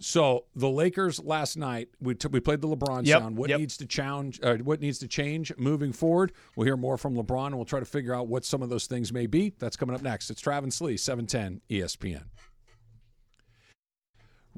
[0.00, 3.36] so the Lakers last night, we, t- we played the LeBron Yep, sound.
[3.36, 3.60] What yep.
[3.60, 4.40] needs to challenge?
[4.42, 6.32] Uh, what needs to change moving forward?
[6.56, 8.86] We'll hear more from LeBron, and we'll try to figure out what some of those
[8.88, 9.52] things may be.
[9.60, 10.28] That's coming up next.
[10.30, 12.24] It's Travis Lee, E 710 ESPN.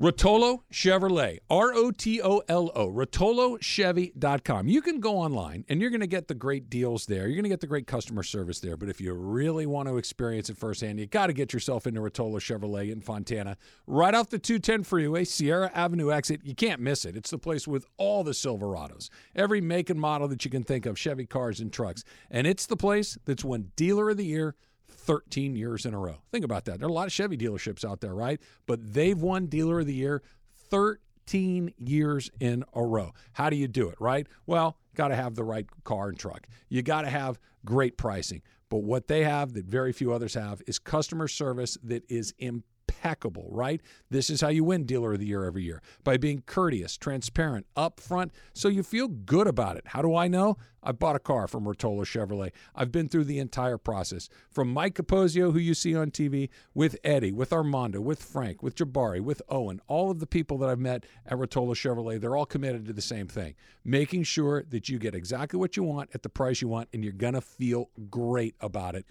[0.00, 4.66] Rotolo Chevrolet, R O T O L O, RotoloChevy.com.
[4.66, 7.28] You can go online and you're going to get the great deals there.
[7.28, 8.76] You're going to get the great customer service there.
[8.76, 12.00] But if you really want to experience it firsthand, you got to get yourself into
[12.00, 16.40] Rotolo Chevrolet in Fontana, right off the 210 freeway, Sierra Avenue exit.
[16.42, 17.16] You can't miss it.
[17.16, 20.87] It's the place with all the Silverados, every make and model that you can think
[20.87, 22.02] of, Chevy cars and trucks.
[22.33, 24.57] And it's the place that's won Dealer of the Year
[25.04, 26.16] 13 years in a row.
[26.32, 26.78] Think about that.
[26.78, 28.40] There are a lot of Chevy dealerships out there, right?
[28.66, 30.22] But they've won Dealer of the Year
[30.70, 33.12] 13 years in a row.
[33.32, 34.26] How do you do it, right?
[34.46, 36.46] Well, got to have the right car and truck.
[36.68, 38.42] You got to have great pricing.
[38.70, 42.68] But what they have that very few others have is customer service that is impeccable,
[43.04, 43.80] right?
[44.10, 47.66] This is how you win Dealer of the Year every year by being courteous, transparent,
[47.76, 49.84] upfront, so you feel good about it.
[49.88, 50.56] How do I know?
[50.82, 52.52] I bought a car from Rotolo Chevrolet.
[52.74, 56.96] I've been through the entire process from Mike Capozio, who you see on TV, with
[57.02, 60.78] Eddie, with Armando, with Frank, with Jabari, with Owen, all of the people that I've
[60.78, 64.98] met at Rotolo Chevrolet, they're all committed to the same thing making sure that you
[64.98, 67.90] get exactly what you want at the price you want, and you're going to feel
[68.10, 69.04] great about it.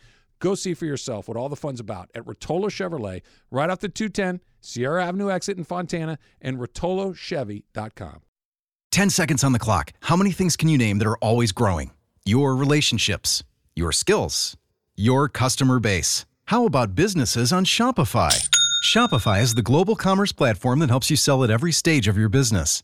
[0.43, 3.87] Go see for yourself what all the fun's about at Rotolo Chevrolet, right off the
[3.87, 8.19] 210 Sierra Avenue exit in Fontana, and RotoloChevy.com.
[8.91, 9.93] 10 seconds on the clock.
[10.01, 11.91] How many things can you name that are always growing?
[12.25, 14.57] Your relationships, your skills,
[14.97, 16.25] your customer base.
[16.47, 18.49] How about businesses on Shopify?
[18.83, 22.27] Shopify is the global commerce platform that helps you sell at every stage of your
[22.27, 22.83] business.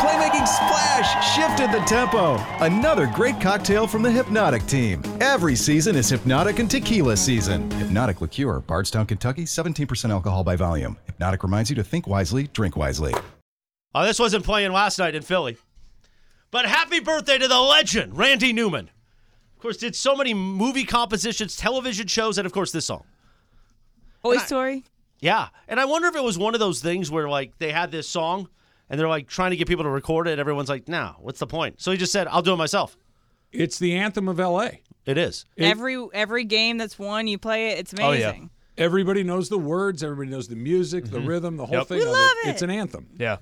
[0.00, 2.36] The playmaking splash shifted the tempo.
[2.64, 5.02] Another great cocktail from the Hpnotiq team.
[5.20, 7.68] Every season is Hpnotiq and Tequila season.
[7.68, 10.96] Hpnotiq Liqueur, Bardstown, Kentucky, 17% alcohol by volume.
[11.06, 13.12] Hpnotiq reminds you to think wisely, drink wisely.
[13.94, 15.58] Oh, this wasn't playing last night in Philly.
[16.50, 18.88] But happy birthday to the legend, Randy Newman.
[19.56, 23.04] Of course, did so many movie compositions, television shows, and of course, this song.
[24.22, 24.82] Toy Story.
[25.20, 25.48] Yeah.
[25.68, 28.08] And I wonder if it was one of those things where, like, they had this
[28.08, 28.48] song
[28.90, 30.38] and they're, like, trying to get people to record it.
[30.38, 31.80] Everyone's like, nah, what's the point?
[31.80, 32.96] So he just said, I'll do it myself.
[33.52, 34.68] It's the anthem of LA.
[35.06, 35.46] It is.
[35.58, 37.78] every every game that's won, you play it.
[37.78, 38.28] It's Oh, yeah.
[38.30, 38.50] amazing.
[38.76, 41.26] Everybody knows the words, everybody knows the music, the mm-hmm.
[41.26, 41.86] rhythm, the whole Yep.
[41.88, 41.98] thing.
[41.98, 42.48] We love it.
[42.48, 42.50] it.
[42.50, 43.08] It's an anthem.
[43.18, 43.38] Yeah.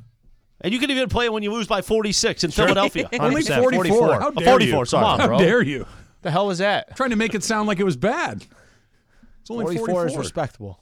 [0.60, 3.08] And you can even play it when you lose by 46 in Philadelphia.
[3.20, 3.60] Only 100%.
[3.60, 4.20] 44.
[4.20, 4.84] How dare 44, you?
[4.86, 5.02] sorry.
[5.04, 5.38] Come on, How bro.
[5.38, 5.86] dare you?
[6.22, 6.96] The hell was that?
[6.96, 8.44] Trying to make it sound like it was bad.
[9.40, 10.06] It's only 44, 44.
[10.08, 10.80] is respectable.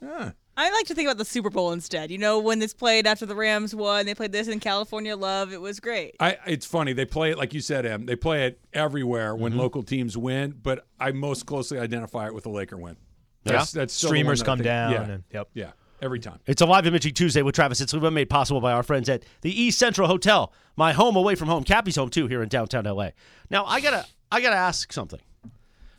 [0.59, 2.09] I like to think about the Super Bowl instead.
[2.09, 5.53] You know, when this played after the Rams won, they played this in California Love.
[5.53, 6.15] It was great.
[6.19, 6.93] I, it's funny.
[6.93, 8.07] They play it like you said, Em.
[8.07, 9.61] They play it everywhere when Mm-hmm.
[9.61, 12.97] local teams win, but I most closely identify it with the Laker win.
[13.43, 13.53] Yeah?
[13.53, 15.49] That's, that's still the one Streamers come down Yeah, and- yep.
[15.53, 16.39] yeah, every time.
[16.47, 19.23] It's a live imaging Tuesday with Travis and Sliwa made possible by our friends at
[19.41, 22.85] the East Central Hotel, my home away from home, Cappy's home too, here in downtown
[22.85, 23.09] LA.
[23.51, 25.19] Now I gotta I gotta ask something.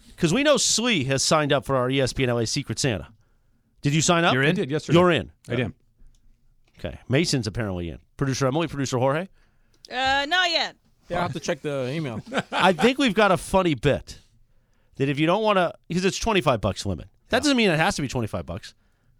[0.09, 3.07] Because we know Slee has signed up for our ESPN LA Secret Santa.
[3.83, 4.35] Did you sign up?
[4.35, 4.57] You're I in?
[4.57, 4.99] did yesterday.
[4.99, 5.31] You're in.
[5.49, 5.73] I did.
[6.79, 6.99] Okay.
[7.09, 7.99] Mason's apparently in.
[8.17, 9.29] Producer Emily, producer Jorge.
[9.91, 10.77] Uh, not yet.
[11.09, 12.21] Yeah, I have to check the email.
[12.53, 14.19] I think we've got a funny bit
[14.97, 17.09] that if you don't want to, because it's 25 bucks limit.
[17.31, 18.75] That doesn't mean it has to be 25 bucks.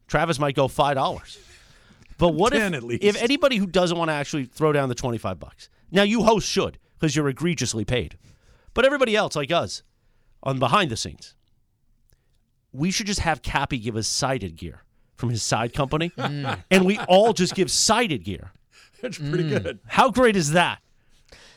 [0.07, 1.39] Travis might go $5.
[2.19, 3.05] But what 10 if at least.
[3.05, 5.69] if anybody who doesn't want to actually throw down the 25 bucks?
[5.91, 8.19] Now you hosts should because you're egregiously paid.
[8.75, 9.83] But everybody else like us
[10.43, 11.35] on behind the scenes.
[12.73, 14.83] We should just have Cappy give us sided gear
[15.17, 16.63] from his side company mm.
[16.71, 18.53] and we all just give sided gear.
[19.01, 19.63] That's pretty mm.
[19.63, 19.79] good.
[19.87, 20.81] How great is that?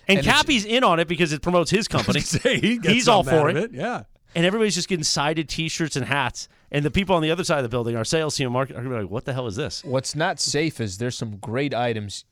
[0.08, 2.20] And, And Cappy's in on it because it promotes his company.
[2.22, 3.72] Say, he gets He's all for of it.
[3.72, 4.04] Yeah.
[4.36, 6.48] and everybody's just getting sided T-shirts and hats.
[6.72, 8.84] And the people on the other side of the building, our sales team, market, are
[8.84, 11.74] gonna be like, "What the hell is this?" What's not safe is there's some great
[11.74, 12.24] items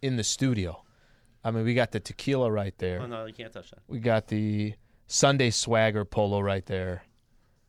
[0.00, 0.84] in the studio.
[1.42, 3.00] I mean, we got the tequila right there.
[3.00, 3.80] Oh no, you can't touch that.
[3.88, 4.74] We got the
[5.08, 7.02] Sunday Swagger polo right there.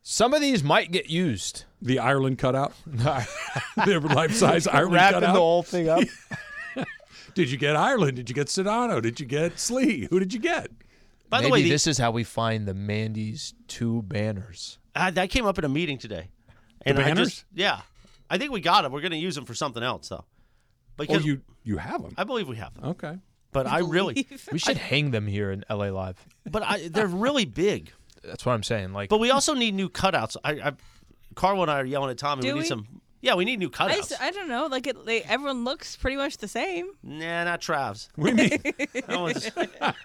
[0.08, 1.66] Some of these might get used.
[1.82, 2.74] The Ireland cutout.
[2.86, 5.34] the life size Ireland Wrapping cutout.
[5.34, 6.04] the whole thing up.
[7.34, 8.16] Did you get Ireland?
[8.16, 9.02] Did you get Sedano?
[9.02, 10.08] Did you get Slee?
[10.12, 10.68] Who did you get?
[11.30, 14.78] By Maybe the way, the- this is how we find the Mandy's two banners.
[14.96, 16.30] uh, that came up in a meeting today.
[16.84, 17.30] And I banners?
[17.30, 17.82] just- yeah,
[18.30, 18.92] I think we got them.
[18.92, 20.18] We're going to use them for something else though.
[20.24, 20.26] Oh,
[20.98, 22.14] Because you you have them.
[22.16, 23.18] I believe we have them, Okay.
[23.52, 26.24] but I really, We should hang them here in LA Live.
[26.46, 27.92] but I, they're really big.
[28.28, 28.94] That's what I'm saying.
[28.94, 30.36] Like, But we also need new cutouts.
[30.44, 30.72] I, I
[31.36, 32.42] Carl and I are yelling at Tommy.
[32.44, 32.66] Do we need we?
[32.66, 33.02] some.
[33.22, 33.96] Yeah, we need new I, cutouts.
[33.96, 34.68] just, I don't know.
[34.68, 36.92] Like it, they, everyone looks pretty much the same.
[37.02, 38.08] Nah, not Trav's.
[38.18, 39.50] We need That one's-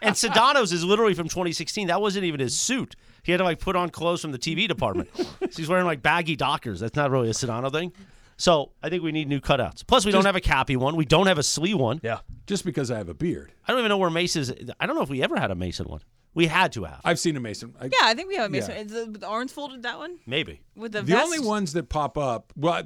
[0.02, 1.88] and Sedano's is literally from 2016.
[1.88, 2.96] That wasn't even his suit.
[3.22, 5.10] He had to like put on clothes from the TV department.
[5.14, 5.24] so
[5.56, 6.80] he's wearing like baggy Dockers.
[6.80, 7.92] That's not really a Sedano thing.
[8.38, 9.86] So I think we need new cutouts.
[9.86, 10.96] Plus, we don't have a Cappy one.
[10.96, 12.00] We don't have a Slee one.
[12.02, 12.20] yeah.
[12.46, 13.52] just because I have a beard.
[13.68, 14.50] I don't even know where Mace's.
[14.80, 16.00] I don't know if we ever had a Mason one.
[16.34, 17.00] We had to have.
[17.04, 17.74] I've seen a Mason.
[17.80, 18.70] I, Yeah, I think we have a Mason.
[18.70, 18.82] Yeah.
[18.82, 20.60] Is the, the arms folded that one Maybe.
[20.76, 21.24] with the the vest?
[21.24, 22.82] only ones that pop up, well, I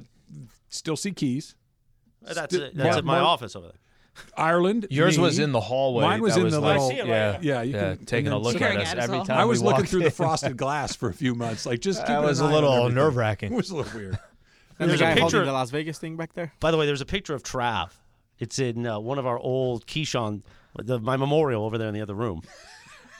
[0.69, 1.55] still see keys.
[2.23, 2.75] That's Sti- it.
[2.75, 3.77] That's Mark- at my Mark- office over there.
[4.37, 4.87] Ireland.
[4.89, 5.23] Yours me.
[5.23, 6.03] was in the hallway.
[6.05, 6.87] Mine was That in the like- little.
[6.87, 8.87] I see it right yeah, Yeah, you yeah, can- taking a look at staring us
[8.87, 9.37] at us every time.
[9.37, 11.65] I was we looking walked through the frosted glass for a few months.
[11.65, 13.51] Like just That was a little nerve-wracking.
[13.53, 14.17] It was a little weird.
[14.79, 16.51] And the There's a picture- holding the Las Vegas thing back there.
[16.59, 17.91] By the way, there's a picture of Trav.
[18.39, 20.41] It's in uh, one of our old Keyshawn,
[20.81, 22.41] the, my memorial over there in the other room.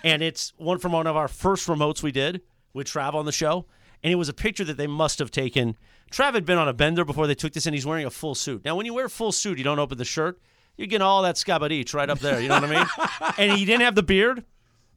[0.03, 2.41] And it's one from one of our first remotes we did
[2.73, 3.65] with Trav on the show.
[4.03, 5.75] And it was a picture that they must have taken.
[6.12, 8.36] Trav had been on a bender before they took this, and he's wearing a full
[8.36, 8.63] suit.
[8.63, 10.39] Now, when you wear a full suit, you don't open the shirt.
[10.77, 12.39] You're getting all that scabadich right up there.
[12.39, 13.34] You know what I mean?
[13.49, 14.43] and he didn't have the beard,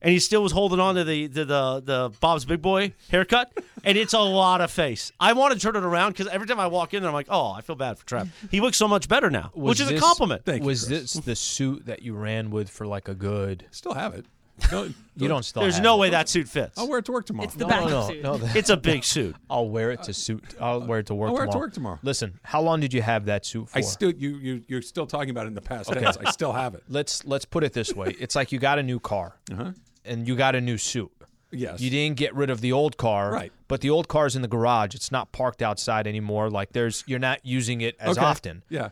[0.02, 3.52] and he still was holding on to the to the the Bob's Big Boy haircut,
[3.84, 5.10] and it's a lot of face.
[5.18, 7.28] I want to turn it around because every time I walk in there, I'm like,
[7.30, 8.28] oh, I feel bad for Trav.
[8.50, 10.44] He looks so much better now, Was which is a compliment.
[10.44, 11.12] Thank Was Chris.
[11.14, 13.64] this the suit that you ran with for like a good?
[13.70, 14.26] Still have it.
[14.72, 15.62] No, You don't still.
[15.62, 15.98] There's have no it.
[16.00, 16.76] way that suit fits.
[16.78, 17.44] I'll wear it to work tomorrow.
[17.46, 18.22] It's the No, backup no, suit.
[18.22, 18.48] no, no.
[18.54, 19.36] It's a big suit.
[19.50, 20.42] I'll wear it to suit.
[20.60, 21.66] I'll wear it to work I'll wear it to tomorrow.
[21.66, 21.98] work tomorrow.
[22.02, 23.78] Listen, how long did you have that suit for?
[23.78, 26.16] I still you you you're still talking about it in the past tense.
[26.24, 26.82] I still have it.
[26.88, 28.14] let's let's put it this way.
[28.18, 29.72] It's like you got a new car, Uh-huh.
[30.04, 31.10] and you got a new suit.
[31.50, 31.80] Yes.
[31.80, 33.52] You didn't get rid of the old car, Right.
[33.68, 34.94] But the old car's in the garage.
[34.94, 36.50] It's not parked outside anymore.
[36.50, 38.26] Like there's, you're not using it as Okay.
[38.26, 38.62] often.
[38.68, 38.90] Yeah.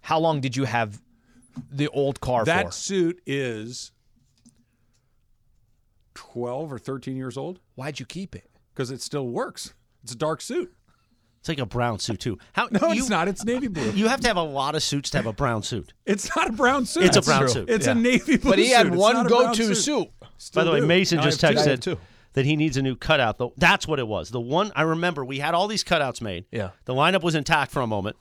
[0.00, 1.02] How long did you have
[1.70, 2.72] the old car That for?
[2.72, 3.92] suit is
[6.14, 8.48] 12 or 13 years old Why'd you keep it?
[8.74, 9.74] because it still works.
[10.02, 10.72] It's a dark suit.
[11.40, 12.38] It's like a brown suit too.
[12.52, 13.26] How No, you, it's not.
[13.28, 13.90] It's navy blue.
[13.90, 15.92] You have to have a lot of suits to have a brown suit.
[16.06, 17.04] It's not a brown suit.
[17.04, 17.48] It's a brown true.
[17.48, 17.70] suit.
[17.70, 17.92] It's Yeah.
[17.92, 18.94] a navy blue But he had suit.
[18.94, 20.08] One not a brown go-to suit.
[20.38, 20.52] suit.
[20.54, 20.80] By the way.
[20.80, 21.58] Mason I just have two.
[21.58, 21.98] I have texted two.
[22.34, 23.38] that he needs a new cutout.
[23.38, 24.30] Though that's what it was.
[24.30, 26.44] The one I remember, we had all these cutouts made.
[26.52, 26.70] Yeah.
[26.84, 28.16] The lineup was intact for a moment,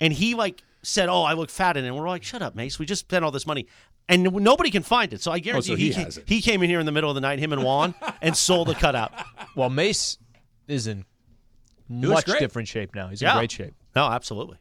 [0.00, 2.54] and he like said, "Oh, I look fat in it." And we're like, "Shut up,
[2.54, 2.78] Mace.
[2.78, 3.66] We just spent all this money."
[4.08, 6.24] And nobody can find it, so I guarantee Oh, so you he, has it.
[6.28, 8.68] he came in here in the middle of the night, him and Juan, and sold
[8.68, 9.12] the cutout.
[9.56, 10.18] Well, Mace
[10.68, 11.06] is in
[11.88, 13.08] much different shape now.
[13.08, 13.32] He's Yeah.
[13.32, 13.74] in great shape.
[13.96, 14.58] No, absolutely.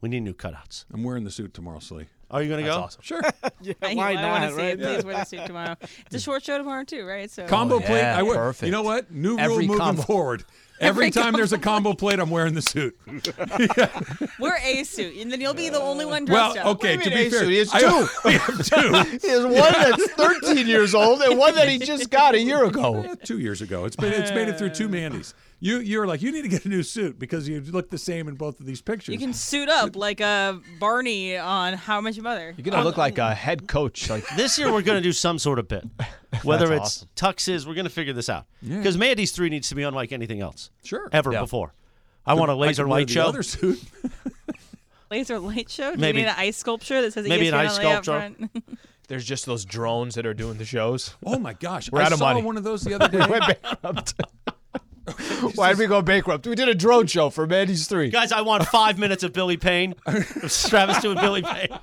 [0.00, 0.84] We need new cutouts.
[0.92, 2.06] I'm wearing the suit tomorrow, Slee.
[2.30, 2.82] Are you going to That's go?
[2.84, 3.02] awesome.
[3.02, 3.22] Sure.
[3.82, 4.78] I, Why I not, want to see right?
[4.78, 4.80] it.
[4.80, 5.76] Please wear the suit tomorrow.
[6.06, 7.30] It's a short show tomorrow too, right?
[7.30, 7.98] So combo Oh, plate.
[7.98, 8.34] yeah, I wear.
[8.36, 8.66] perfect.
[8.66, 9.10] You know what?
[9.10, 10.02] New rule Every moving combo.
[10.02, 10.44] forward.
[10.80, 12.96] Every, Every time there's a combo plate, I'm wearing the suit.
[14.38, 16.76] wear a suit, and then you'll be the only one Well, dressed up.
[16.76, 16.96] okay.
[16.96, 17.50] What To do you be mean, fair, Ace?
[17.50, 18.08] He has I- two.
[18.24, 19.18] we have two.
[19.26, 22.64] He has one that's 13 years old and one that he just got a year
[22.64, 23.12] ago.
[23.24, 23.86] Two years ago.
[23.86, 25.34] It's been it's made it through two Mandys.
[25.60, 28.28] You you're like you need to get a new suit because you look the same
[28.28, 29.12] in both of these pictures.
[29.12, 32.54] You can suit up like a Barney on How Much Your Mother.
[32.56, 34.08] You're gonna look like a head coach.
[34.08, 35.84] Like This year we're going to do some sort of bit,
[36.44, 37.66] whether That's it's tuxes.
[37.66, 40.70] We're going to figure this out because Mandy's three needs to be unlike anything else
[40.84, 41.08] sure.
[41.10, 41.40] ever Yeah.
[41.40, 41.72] before.
[42.24, 43.26] I want a laser could wear light the show.
[43.26, 43.82] Other suit.
[45.10, 45.92] Laser light show.
[45.94, 48.34] Do Maybe- you need an ice sculpture that says maybe an ESPN ice LA sculpture.
[49.08, 51.14] there's just those drones that are doing the shows.
[51.24, 51.90] Oh my gosh!
[51.90, 52.42] We're I out of saw money.
[52.42, 53.26] one of those the other day.
[53.26, 54.14] Went bankrupt.
[55.54, 56.46] Why did we go bankrupt?
[56.46, 58.10] We did a drone show for Mandy's three.
[58.10, 59.94] Guys, I want five minutes of Billy Payne.
[60.48, 61.78] Travis doing Billy Payne.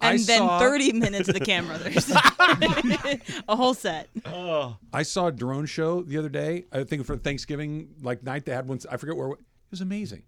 [0.00, 2.10] I and then saw- 30 minutes of the Cam Brothers.
[3.48, 4.08] a whole set.
[4.26, 4.76] Oh.
[4.92, 6.64] I saw a drone show the other day.
[6.72, 8.80] I think for Thanksgiving like night they had one.
[8.90, 9.32] I forget where.
[9.32, 9.38] It
[9.70, 10.24] was amazing.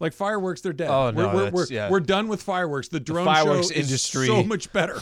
[0.00, 0.88] Like fireworks, they're dead.
[0.90, 1.88] Oh, we're, no, we're, we're, yeah.
[1.90, 2.88] we're done with fireworks.
[2.88, 5.00] The drone fireworks show is industry- so much better.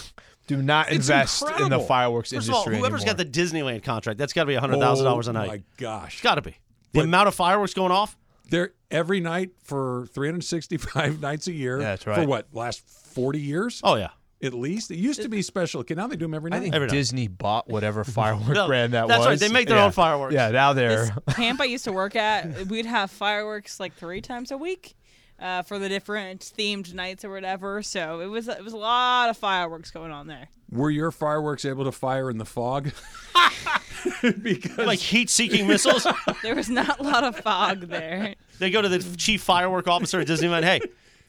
[0.48, 3.16] Do not It's invest in the fireworks First of all, industry whoever's anymore.
[3.24, 5.48] got the Disneyland contract, that's got to be hundred thousand dollars a Oh, night.
[5.48, 6.56] My gosh, got to be
[6.92, 8.16] the amount of fireworks going off.
[8.50, 11.78] they're every night for 365 nights a year.
[11.78, 13.80] Yeah, that's For what last 40 years?
[13.84, 14.10] Oh yeah,
[14.42, 15.80] at least it used to be special.
[15.80, 16.56] Okay, now they do them every night.
[16.56, 16.62] I night.
[16.64, 16.94] think Every night.
[16.94, 19.26] Disney bought whatever firework No, brand that that's was.
[19.26, 19.38] right.
[19.40, 19.84] They make their Yeah.
[19.86, 20.34] own fireworks.
[20.34, 24.20] Yeah, now This they're camp I used to work at, we'd have fireworks like three
[24.20, 24.94] times a week.
[25.40, 29.28] Uh, for the different themed nights or whatever, so it was it was a lot
[29.28, 30.46] of fireworks going on there.
[30.70, 32.92] Were your fireworks able to fire in the fog?
[34.42, 36.06] because like heat-seeking missiles.
[36.42, 38.34] There was not a lot of fog there.
[38.58, 40.62] they go to the chief firework officer at Disneyland.
[40.64, 40.80] Hey,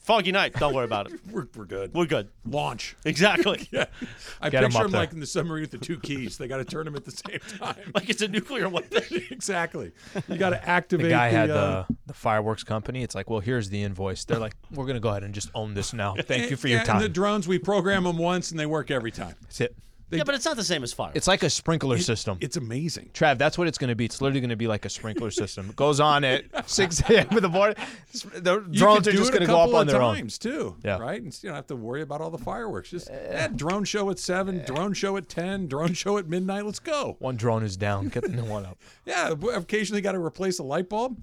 [0.04, 0.54] foggy night.
[0.54, 1.20] Don't worry about it.
[1.32, 1.94] we're, we're good.
[1.94, 2.30] We're good.
[2.46, 2.96] Launch.
[3.06, 3.54] Exactly.
[3.74, 3.86] Yeah,
[4.40, 5.02] I Get 'em picture up them there.
[5.02, 6.38] like in the submarine with the two keys.
[6.38, 7.92] They got to turn them at the same time.
[7.96, 9.02] Like it's a nuclear weapon.
[9.32, 9.94] exactly.
[10.28, 11.06] You got to activate.
[11.06, 13.02] the guy had uh, the the fireworks company.
[13.02, 14.26] It's like, well, here's the invoice.
[14.26, 16.16] They're like, we're gonna go ahead and just own this now.
[16.16, 16.96] Thank you for your yeah, time.
[16.98, 19.36] And the drones, we program them once and they work every time.
[19.42, 19.76] That's it.
[20.14, 21.12] They- yeah, but it's not the same as fire.
[21.14, 22.38] It's like a sprinkler system.
[22.40, 23.10] It's amazing.
[23.14, 24.06] Trav, that's what it's going to be.
[24.06, 25.70] It's literally going to be like a sprinkler system.
[25.72, 27.28] It goes on at 6 a.m.
[27.34, 27.78] with the board.
[28.36, 30.28] The drones are just going to go up on of their own.
[30.28, 30.76] too.
[30.84, 30.98] Yeah.
[31.00, 31.22] Right.
[31.22, 32.90] And you don't have to worry about all the fireworks.
[32.92, 36.66] Just yeah, drone show at seven, drone show at ten, drone show at midnight.
[36.66, 37.18] Let's go.
[37.20, 38.10] One drone is down.
[38.10, 38.78] Get the new one up.
[39.06, 39.34] Yeah.
[39.56, 41.20] Occasionally, got to replace a light bulb.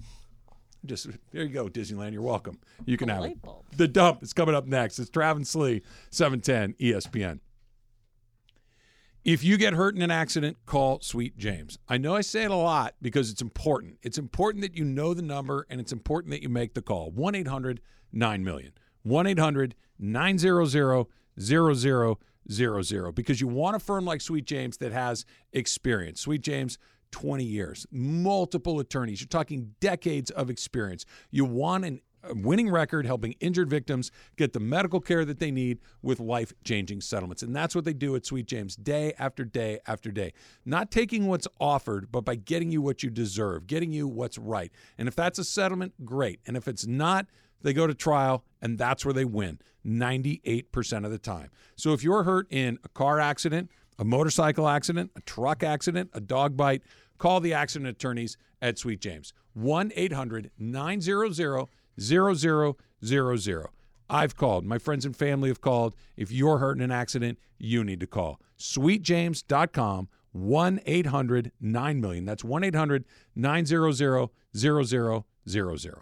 [0.85, 2.11] Just there you go, Disneyland.
[2.13, 2.57] You're welcome.
[2.85, 3.41] You can A have light it.
[3.41, 3.63] bulb.
[3.77, 4.97] The dump is coming up next.
[4.97, 7.39] It's Travis Slee, seven ten E ESPN.
[9.23, 11.77] If you get hurt in an accident, call Sweet James.
[11.87, 13.99] I know I say it a lot because it's important.
[14.01, 17.11] It's important that you know the number and it's important that you make the call.
[17.11, 18.71] 1 800 9 million.
[19.03, 21.07] 1 800 900
[21.39, 26.21] 0000 because you want a firm like Sweet James that has experience.
[26.21, 26.79] Sweet James,
[27.11, 29.21] 20 years, multiple attorneys.
[29.21, 31.05] You're talking decades of experience.
[31.29, 35.79] You want an winning record helping injured victims get the medical care that they need
[36.01, 37.43] with life changing settlements.
[37.43, 40.33] And that's what they do at Sweet James day after day after day.
[40.65, 44.71] Not taking what's offered, but by getting you what you deserve, getting you what's right.
[44.97, 46.39] And if that's a settlement, great.
[46.45, 47.27] And if it's not,
[47.63, 51.49] they go to trial, and that's where they win 98% of the time.
[51.75, 53.69] So if you're hurt in a car accident,
[53.99, 56.81] a motorcycle accident, a truck accident, a dog bite,
[57.17, 59.33] call the accident attorneys at Sweet James.
[59.53, 61.67] 1 800 900
[61.99, 63.67] 0000.
[64.09, 64.65] I've called.
[64.65, 65.95] My friends and family have called.
[66.17, 68.41] If you're hurt in an accident, you need to call.
[68.59, 72.25] SweetJames.com, 1 800 9 million.
[72.25, 75.95] That's 1 800 900 0000.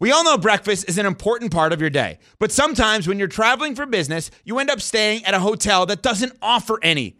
[0.00, 3.28] We all know breakfast is an important part of your day, but sometimes when you're
[3.28, 7.19] traveling for business, you end up staying at a hotel that doesn't offer any.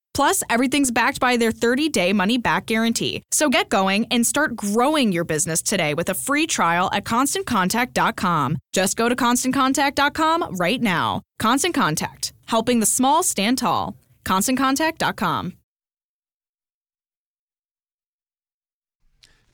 [0.13, 3.23] Plus, everything's backed by their 30 day money back guarantee.
[3.31, 8.57] So get going and start growing your business today with a free trial at constantcontact.com.
[8.73, 11.21] Just go to constantcontact.com right now.
[11.39, 13.95] Constant Contact, helping the small stand tall.
[14.25, 15.53] ConstantContact.com.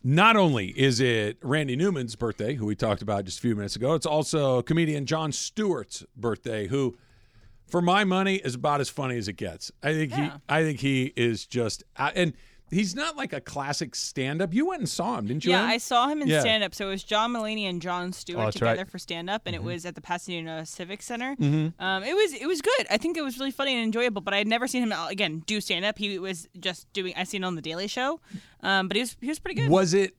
[0.04, 3.76] Not only is it Randy Newman's birthday, who we talked about just a few minutes
[3.76, 6.98] ago, it's also comedian Jon Stewart's birthday, who,
[7.68, 9.72] for my money, is about as funny as it gets.
[9.84, 12.34] I think he, I think he is just, and
[12.70, 14.54] he's not like a classic stand-up.
[14.54, 15.52] You went and saw him, didn't you?
[15.52, 15.64] Yeah?
[15.64, 16.42] I saw him in Yeah.
[16.42, 16.74] stand up.
[16.76, 18.90] So it was John Mulaney and Jon Stewart Oh, together right.
[18.90, 21.36] for stand up, and it was at the Pasadena Civic Center.
[21.38, 21.74] Mhm.
[21.80, 22.88] Um, it was it was good.
[22.90, 24.22] I think it was really funny and enjoyable.
[24.22, 25.98] But I had never seen him uh, again do stand up.
[25.98, 27.14] He was just doing.
[27.16, 28.20] I seen him on the Daily Show,
[28.62, 29.70] um, but he was he was pretty good.
[29.70, 30.16] Was it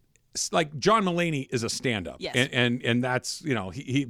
[0.53, 2.35] like John Mulaney is a stand-up, Yes.
[2.37, 4.07] and, and and that's you know he, he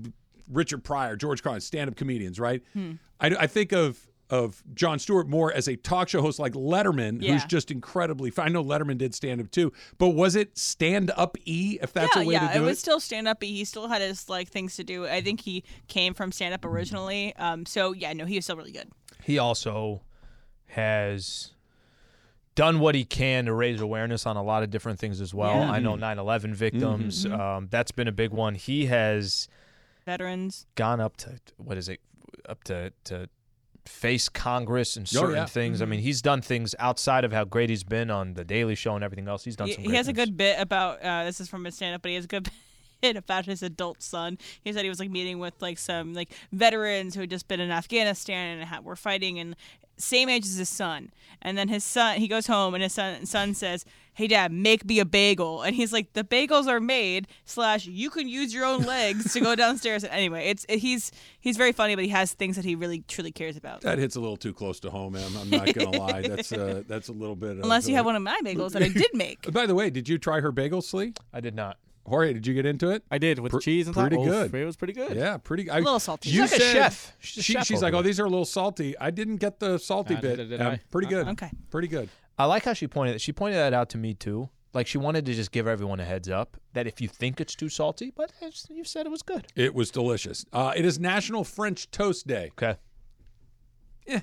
[0.51, 2.63] Richard Pryor, George Carlin, stand-up comedians, right?
[2.73, 2.93] Hmm.
[3.21, 7.27] I, I think of of Jon Stewart more as a talk show host like Letterman,
[7.27, 8.31] who's just incredibly.
[8.37, 11.79] I know Letterman did stand-up too, but was it stand-up e?
[11.81, 13.43] If that's yeah, a way yeah, to do it it, was still stand up.
[13.43, 13.57] E.
[13.57, 15.07] He still had his like things to do.
[15.07, 17.35] I think he came from stand up originally.
[17.37, 18.91] Um, so yeah, no, he was still really good.
[19.25, 20.03] He also
[20.67, 21.53] has
[22.55, 25.61] done what he can to raise awareness on a lot of different things as well.
[25.61, 25.71] Yeah.
[25.71, 27.25] I know 9/11 victims.
[27.25, 27.39] Mhm.
[27.39, 28.57] Um, that's been a big one.
[28.57, 29.49] He has
[30.13, 30.67] Veterans.
[30.75, 32.01] gone up to what is it?
[32.49, 33.29] Up to to
[33.87, 35.47] face Congress and Oh, certain yeah.
[35.47, 35.81] things.
[35.81, 38.95] I mean, he's done things outside of how great he's been on the Daily Show
[38.95, 39.45] and everything else.
[39.45, 39.83] He's done He, some.
[39.83, 42.09] he great has a good bit about uh, this is from his stand up, but
[42.11, 42.49] he has a good
[43.03, 44.39] bit about his adult son.
[44.63, 47.61] He said he was like meeting with like some like veterans who had just been
[47.61, 49.57] in Afghanistan and ha- were fighting and
[49.97, 51.11] same age as his son.
[51.43, 53.85] And then his son he goes home and his son son says,
[54.19, 58.11] "Hey dad, make me a bagel." And he's like, "The bagels are made slash you
[58.11, 61.71] can use your own legs to go downstairs." and Anyway, it's it, he's he's very
[61.73, 63.81] funny, but he has things that he really truly cares about.
[63.83, 65.37] that hits a little too close to home, Em.
[65.39, 66.23] I'm not gonna lie.
[66.23, 67.59] That's uh, that's a little bit.
[67.59, 69.51] Unless of, you uh, have one of my bagels that I did make.
[69.53, 71.13] By the way, did you try her bagel, Slee?
[71.33, 71.79] I did not.
[72.07, 73.03] Jorge, did you get into it?
[73.11, 74.25] I did with Pr- cheese and pretty top.
[74.25, 74.55] good.
[74.55, 75.15] It was pretty good.
[75.15, 75.69] Yeah, pretty.
[75.71, 76.31] I, A little salty.
[76.31, 77.13] You She's like a said- chef.
[77.21, 78.03] She's a she- chef she's over like, oh, there.
[78.05, 78.99] these are a little salty.
[78.99, 80.37] I didn't get the salty Ah, bit.
[80.39, 80.81] did- did Um, I?
[80.91, 81.29] pretty good.
[81.29, 81.51] Okay.
[81.71, 82.09] Pretty good.
[82.39, 83.21] I like how she pointed.
[83.21, 84.49] She pointed that out to me too.
[84.75, 87.55] Like she wanted to just give everyone a heads up that if you think it's
[87.55, 89.47] too salty, but it's, you said it was good.
[89.57, 90.45] It was delicious.
[90.53, 92.51] Uh, it is National French Toast Day.
[92.53, 92.77] Okay.
[94.07, 94.21] Yeah.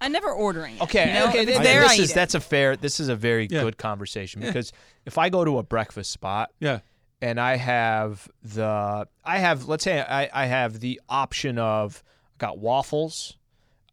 [0.00, 0.82] I'm never ordering it.
[0.82, 1.08] Okay.
[1.08, 1.28] you know?
[1.28, 1.38] okay.
[1.42, 2.14] It's th- there, this I is eat it.
[2.14, 2.76] that's a fair.
[2.76, 3.62] This is a very Yeah.
[3.62, 4.72] good conversation because
[5.06, 6.80] if I go to a breakfast spot Yeah.
[7.22, 12.02] and I have the I have let's say I, I have the option of
[12.34, 13.38] I got waffles,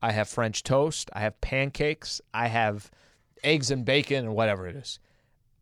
[0.01, 2.91] I have French toast, I have pancakes, I have
[3.43, 4.99] eggs and bacon or whatever it is.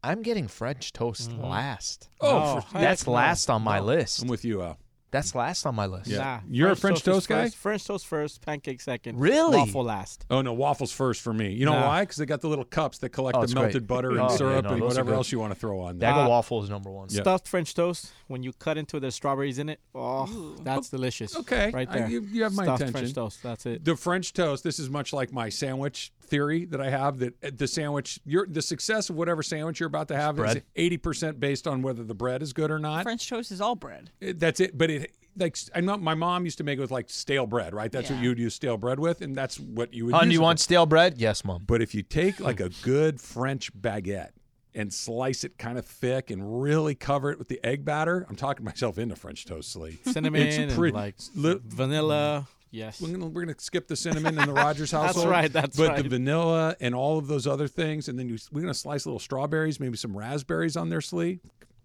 [0.03, 1.45] I'm getting French toast mm-hmm.
[1.45, 2.09] last.
[2.19, 3.13] Oh, No, for- That's heck no.
[3.13, 4.21] last on my list.
[4.21, 4.77] I'm with you, Al.
[5.13, 6.07] That's last on my list.
[6.07, 6.17] Yeah.
[6.17, 7.43] Nah, You're a French is toast guy?
[7.45, 9.19] First, French toast first, pancake second.
[9.19, 9.55] Really?
[9.57, 10.25] Waffle last.
[10.29, 11.53] Oh no, waffles first for me.
[11.53, 11.87] You know Nah.
[11.87, 12.01] why?
[12.01, 13.87] Because they got the little cups that collect Oh, the it's melted great.
[13.87, 15.15] butter Oh, and yeah, syrup no, and those are whatever good.
[15.17, 16.21] else you want to throw on Bag there.
[16.23, 17.07] of Uh, waffle is number one.
[17.11, 17.21] Yeah.
[17.21, 18.11] Stuffed French toast.
[18.27, 19.79] When you cut into it, there's strawberries in it.
[19.95, 21.35] Oh, that's delicious.
[21.37, 22.09] Okay, right I- there.
[22.09, 23.01] you- you have my Stuffed attention.
[23.01, 23.43] French toast.
[23.43, 23.85] That's it.
[23.85, 24.63] The French toast.
[24.63, 27.19] This is much like my sandwich theory that I have.
[27.19, 30.41] That uh, the sandwich, your the success of whatever sandwich you're about to have is
[30.41, 30.63] Bread.
[30.75, 33.03] eighty percent based on whether the bread is good or not.
[33.03, 34.09] French toast is all bread.
[34.19, 34.77] It- That's it.
[34.77, 35.02] But it
[35.37, 37.91] like I know my mom used to make it with like stale bread, right?
[37.91, 40.15] That's what you would use stale bread with, and that's what you would.
[40.15, 40.61] Hun, use you want with.
[40.61, 41.15] stale bread?
[41.17, 41.63] Yes, mom.
[41.65, 44.29] But if you take like a good French baguette
[44.75, 48.35] and slice it kind of thick and really cover it with the egg batter, I'm
[48.35, 49.99] talking myself into French toast, Slee.
[50.05, 52.47] Cinnamon It's and pretty- like li- vanilla.
[52.71, 52.99] Yes.
[52.99, 55.03] We're gonna, we're gonna skip the cinnamon in the Rogers household.
[55.13, 55.29] That's household.
[55.31, 55.95] right, that's right.
[55.97, 59.05] but the vanilla and all of those other things, and then you, we're gonna slice
[59.05, 61.39] little strawberries, maybe some raspberries on their sleeve.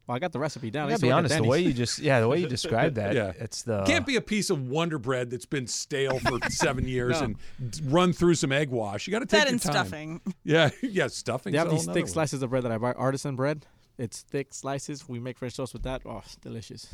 [0.09, 0.85] Well, I got the recipe down.
[0.85, 3.15] I I gotta be honest, the way you just yeah, the way you described that,
[3.15, 3.33] Yeah.
[3.39, 7.21] it's the Can't be a piece of Wonder Bread that's been stale for seven years
[7.21, 7.27] No.
[7.27, 7.37] and
[7.85, 9.07] run through some egg wash.
[9.07, 9.73] You got to take That your and time.
[9.73, 10.21] stuffing.
[10.45, 11.53] Yeah, yeah, stuffing.
[11.53, 13.67] They have these thick slices of bread that I buy, artisan bread.
[13.99, 15.07] It's thick slices.
[15.07, 16.01] We make French toast with that.
[16.07, 16.87] Oh, it's delicious.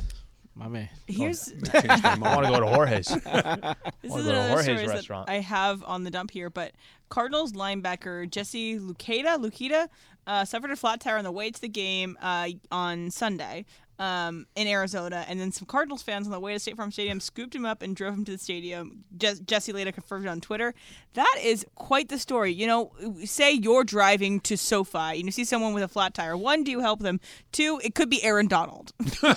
[0.55, 0.87] My man.
[1.05, 3.07] Here's I want to go to Jorge's.
[4.01, 5.29] This is another Jorge's story that restaurant.
[5.29, 6.71] I have on the dump here, but
[7.09, 9.89] Cardinals linebacker Jesse Luketa Luketa
[10.27, 13.65] uh, suffered a flat tire on the way to the game uh, on Sunday
[13.99, 17.19] um, in Arizona, and then some Cardinals fans on the way to State Farm Stadium
[17.19, 19.03] scooped him up and drove him to the stadium.
[19.17, 20.73] Je- Jesse later confirmed it on Twitter.
[21.13, 22.51] That is quite the story.
[22.51, 22.91] You know,
[23.23, 26.35] say you're driving to SoFi and you see someone with a flat tire.
[26.35, 27.19] One, do you help them?
[27.51, 28.91] Two, it could be Aaron Donald.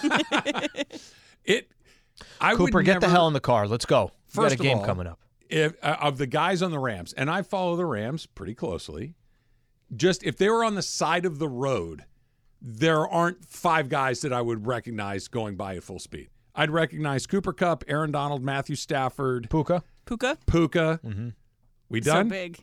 [1.44, 1.70] It.
[2.42, 3.66] I would Cooper, get the hell in the car.
[3.66, 4.12] Let's go.
[4.36, 5.18] We got a of game all, coming up.
[5.48, 9.14] If uh, of the guys on the Rams, and I follow the Rams pretty closely.
[9.96, 12.04] Just if they were on the side of the road,
[12.60, 16.28] there aren't five guys that I would recognize going by at full speed.
[16.54, 19.82] I'd recognize Cooper Kupp, Aaron Donald, Matthew Stafford, Puka.
[20.06, 21.00] Puka, Puka.
[21.04, 21.28] Mm-hmm.
[21.88, 22.28] We so done?
[22.28, 22.58] big.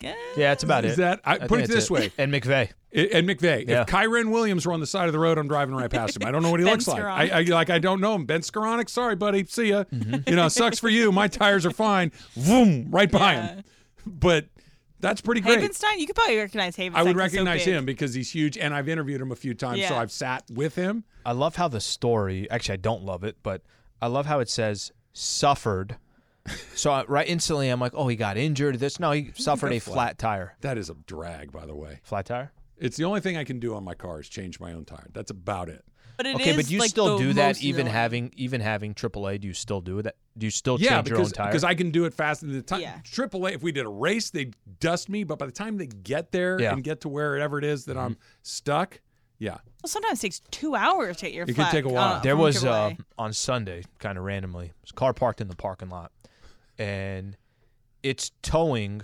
[0.00, 0.96] Yeah, that's about Is it.
[1.02, 2.10] that I, I put it that's this way?
[2.16, 2.70] And McVeigh.
[2.96, 3.68] I- And McVeigh.
[3.68, 3.82] Yeah.
[3.82, 6.26] If Kyren Williams were on the side of the road, I'm driving right past him.
[6.26, 7.02] I don't know what he Ben looks like.
[7.02, 8.24] I, I like I don't know him.
[8.24, 9.44] Ben Skowronek, sorry, buddy.
[9.44, 9.84] See ya.
[9.84, 10.28] Mm-hmm.
[10.30, 11.12] You know, sucks for you.
[11.12, 12.12] My tires are fine.
[12.34, 13.64] Vroom, right by him.
[14.06, 14.46] But
[15.00, 15.58] that's pretty great.
[15.58, 16.94] Havenstein, you could probably recognize Havenstein.
[16.94, 19.54] I would he's so recognize him because he's huge, and I've interviewed him a few
[19.54, 21.04] times, so I've sat with him.
[21.24, 22.50] I love how the story.
[22.50, 23.62] Actually, I don't love it, but
[24.00, 25.96] I love how it says suffered
[26.74, 28.78] So I, right instantly, I'm like, oh, he got injured.
[28.78, 29.94] This no, he suffered a flat.
[29.94, 30.56] flat tire.
[30.60, 32.00] That is a drag, by the way.
[32.02, 32.52] Flat tire.
[32.78, 35.08] It's the only thing I can do on my car is change my own tire.
[35.12, 35.84] That's about it.
[36.20, 37.94] But it okay, is, but you like, still do that even annoying.
[37.94, 39.40] having even having AAA.
[39.40, 40.16] Do you still do that?
[40.36, 41.46] Do you still yeah, change your own because tire?
[41.46, 42.82] because I can do it faster than the time.
[42.82, 42.98] Yeah.
[43.02, 45.24] AAA, if we did a race, they'd dust me.
[45.24, 46.74] But by the time they get there Yeah.
[46.74, 49.00] and get to wherever it is that I'm stuck,
[49.38, 52.16] yeah, Well, sometimes it takes two hours to get your It could take a while.
[52.16, 55.56] Uh, there was uh, on Sunday, kind of randomly, was a car parked in the
[55.56, 56.12] parking lot,
[56.76, 57.34] and
[58.02, 59.00] it's towing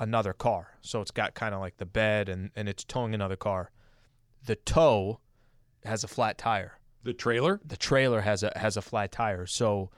[0.00, 0.72] another car.
[0.80, 3.70] So it's got kind of like the bed, and and it's towing another car.
[4.46, 5.20] The tow
[5.84, 6.72] has a flat tire.
[7.02, 7.60] the trailer.
[7.64, 9.46] The trailer has a has a flat tire.
[9.46, 9.90] So,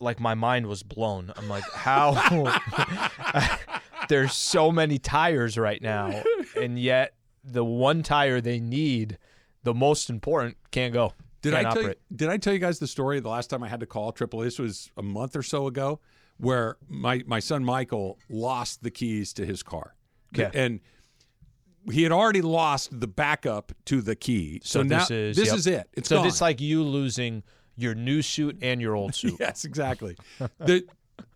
[0.00, 1.32] like my mind was blown.
[1.36, 2.12] I'm like, how?
[4.08, 6.22] There's so many tires right now,
[6.60, 9.18] and yet the one tire they need,
[9.64, 11.12] the most important, can't go.
[11.42, 11.98] Did can't I tell operate.
[12.10, 14.12] you, did I tell you guys the story the last time I had to call
[14.12, 14.44] AAA?
[14.44, 16.00] This was a month or so ago,
[16.38, 19.94] where my my son Michael lost the keys to his car,
[20.38, 20.50] Okay.
[20.56, 20.80] and
[21.92, 24.60] he had already lost the backup to the key.
[24.64, 25.56] So, So, now this is this yep.
[25.56, 25.88] is it.
[25.94, 26.26] It's so gone.
[26.26, 27.42] it's like you losing
[27.76, 29.36] your new suit and your old suit.
[29.40, 30.16] yes, exactly.
[30.58, 30.84] the,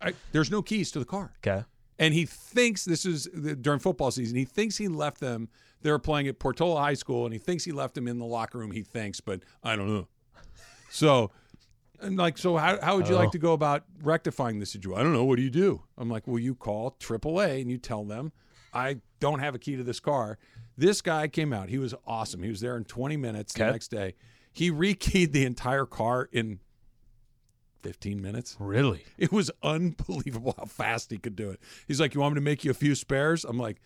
[0.01, 1.31] I, there's no keys to the car.
[1.45, 1.63] Okay.
[1.99, 3.25] and he thinks this is
[3.61, 4.35] during football season.
[4.37, 5.49] He thinks he left them.
[5.83, 8.25] They were playing at Portola High School, and he thinks he left them in the
[8.25, 8.71] locker room.
[8.71, 10.07] He thinks, but I don't know.
[10.89, 11.31] So,
[12.01, 13.19] and like, so how, how would you Oh.
[13.19, 14.99] like to go about rectifying this situation?
[14.99, 15.23] I don't know.
[15.23, 15.83] What do you do?
[15.97, 18.31] I'm like, well, you call AAA and you tell them
[18.73, 20.37] I don't have a key to this car.
[20.77, 21.69] This guy came out.
[21.69, 22.43] He was awesome.
[22.43, 24.15] He was there in 20 minutes the next day.
[24.51, 26.59] He rekeyed the entire car in
[27.83, 28.57] 15 minutes.
[28.59, 29.05] Really?
[29.17, 31.61] It was unbelievable how fast he could do it.
[31.87, 33.81] He's like, "You want me to make you a few spares?" I'm like,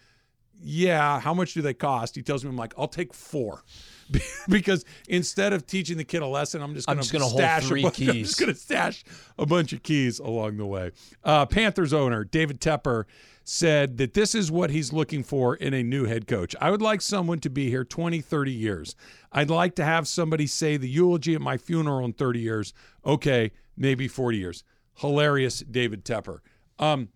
[0.61, 2.15] "Yeah." How much do they cost?
[2.15, 3.63] He tells me, "I'm like, I'll take four.
[4.49, 7.83] because instead of teaching the kid a lesson, I'm just going gonna hold stash three
[7.83, 9.03] bunch- I'm just going to stash
[9.37, 10.91] a bunch of keys along the way.
[11.23, 13.05] Uh, Panthers owner David Tepper
[13.47, 16.55] said that this is what he's looking for in a new head coach.
[16.59, 18.95] I would like someone to be here 20, 30 years.
[19.31, 22.73] I'd like to have somebody say the eulogy at my funeral in 30 years.
[23.05, 24.63] Okay, maybe 40 years.
[24.95, 26.39] Hilarious, David Tepper.
[26.79, 27.09] Um,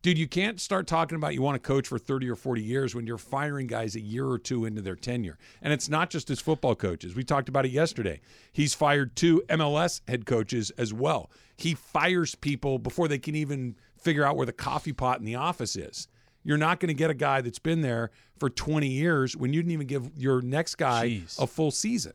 [0.00, 2.94] dude, you can't start talking about you want to coach for 30 or 40 years
[2.94, 5.36] when you're firing guys a year or two into their tenure.
[5.60, 7.14] And it's not just his football coaches.
[7.14, 8.22] We talked about it yesterday.
[8.52, 11.30] He's fired two MLS head coaches as well.
[11.58, 15.34] He fires people before they can even figure out where the coffee pot in the
[15.34, 16.08] office is.
[16.44, 19.62] You're not going to get a guy that's been there for 20 years when you
[19.62, 21.40] didn't even give your next guy Jeez.
[21.40, 22.12] a full season.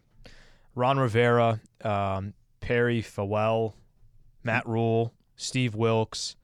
[0.76, 3.76] Ron Rivera, um, Perry Fewell,
[4.44, 6.36] Matt Rhule, Steve Wilkes,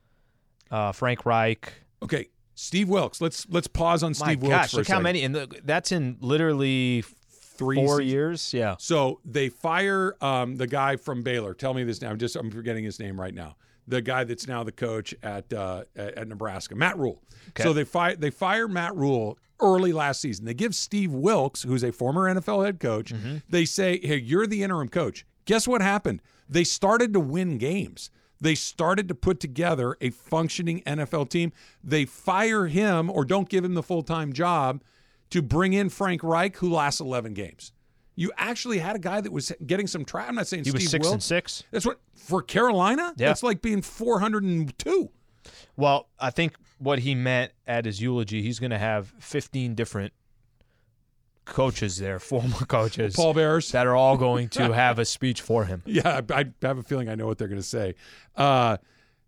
[0.71, 1.71] uh, Frank Reich.
[2.01, 3.21] Okay, Steve Wilkes.
[3.21, 5.61] Let's let's pause on My Steve Wilkes gosh, for a look how many, and the,
[5.63, 7.03] that's in literally
[7.57, 8.11] Three four seasons.
[8.11, 8.53] years.
[8.53, 11.53] Yeah, So they fire um, the guy from Baylor.
[11.53, 12.09] Tell me this now.
[12.09, 13.55] I'm just I'm forgetting his name right now.
[13.87, 17.21] The guy that's now the coach at uh, at, at Nebraska, Matt Rhule.
[17.63, 20.45] So they fire they fire Matt Rhule early last season.
[20.45, 23.13] They give Steve Wilkes, who's a former NFL head coach,
[23.49, 26.21] they say, "Hey, you're the interim coach." Guess what happened?
[26.49, 28.09] They started to win games.
[28.41, 31.51] They started to put together a functioning NFL team.
[31.83, 34.81] They fire him or don't give him the full time job
[35.29, 37.71] to bring in Frank Reich, who lasts 11 games.
[38.15, 40.25] You actually had a guy that was getting some try.
[40.25, 41.63] I'm not saying he Steve was six and six.
[41.71, 43.13] That's what for Carolina.
[43.17, 43.27] Yeah.
[43.27, 45.09] That's like being 402.
[45.75, 50.13] Well, I think what he meant at his eulogy, he's going to have 15 different
[51.45, 53.71] coaches there, former coaches, Paul Bears.
[53.71, 55.81] that are all going to have a speech for him.
[55.85, 57.95] Yeah, I, I have a feeling I know what they're going to say.
[58.35, 58.77] Uh,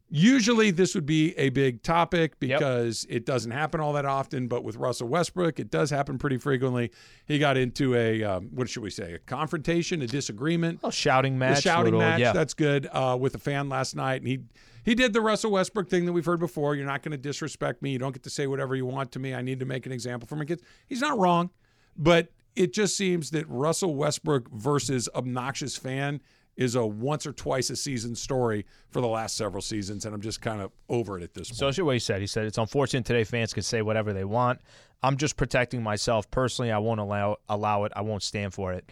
[0.10, 4.48] usually, this would be a big topic because it doesn't happen all that often.
[4.48, 6.92] But with Russell Westbrook, it does happen pretty frequently.
[7.26, 9.14] He got into a um, what should we say?
[9.14, 10.80] A confrontation, a disagreement.
[10.84, 12.20] A shouting match, the shouting little- match.
[12.20, 12.34] yeah.
[12.34, 12.88] That's good.
[12.92, 14.40] Uh, with a fan last night, and he
[14.84, 16.76] he did the Russell Westbrook thing that we've heard before.
[16.76, 17.92] You're not going to disrespect me.
[17.92, 19.34] You don't get to say whatever you want to me.
[19.34, 20.62] I need to make an example for my kids.
[20.88, 21.50] He's not wrong,
[21.98, 26.22] but it just seems that Russell Westbrook versus obnoxious fan
[26.58, 30.22] is a once or twice a season story for the last several seasons, and I'm
[30.22, 31.58] just kind of over it at this point.
[31.58, 32.20] So it's what he said.
[32.20, 34.60] He said it's unfortunate today fans can say whatever they want.
[35.04, 36.72] I'm just protecting myself personally.
[36.72, 37.92] I won't allow allow it.
[37.96, 38.90] I won't stand for it.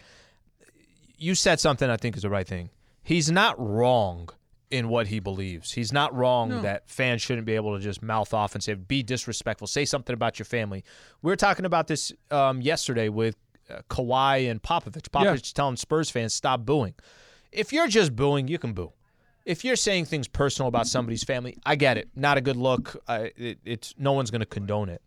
[1.18, 2.70] You said something I think is the right thing.
[3.02, 4.28] He's not wrong
[4.70, 5.72] in what he believes.
[5.72, 6.62] He's not wrong No.
[6.62, 10.12] that fans shouldn't be able to just mouth off and say be disrespectful, say something
[10.14, 10.84] about your family.
[11.22, 13.36] We were talking about this um, yesterday with
[13.70, 15.08] uh, Kawhi and Popovich.
[15.08, 16.94] Popovich telling Spurs fans stop booing.
[17.56, 18.92] If you're just booing, you can boo.
[19.46, 22.08] If you're saying things personal about somebody's family, I get it.
[22.14, 23.02] Not a good look.
[23.08, 25.00] Uh, it, it's no one's going to condone it.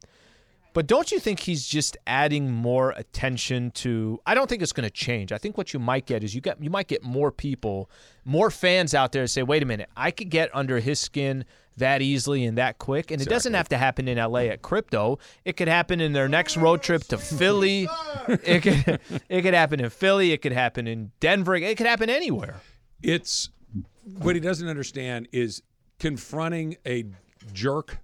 [0.74, 4.20] But don't you think he's just adding more attention to?
[4.26, 5.32] I don't think it's going to change.
[5.32, 7.90] I think what you might get is you get you might get more people,
[8.24, 11.44] more fans out there to say, "Wait a minute, I could get under his skin
[11.80, 15.20] that easily and that quick." And it doesn't have to happen in LA at crypto.
[15.46, 17.88] It could happen in their next road trip to Philly.
[18.28, 19.00] it could
[19.30, 20.32] it could happen in Philly.
[20.32, 21.56] It could happen in Denver.
[21.56, 22.62] It could happen anywhere.
[23.02, 23.50] It's
[24.22, 25.62] what he doesn't understand is
[26.00, 27.06] confronting a
[27.54, 28.00] jerk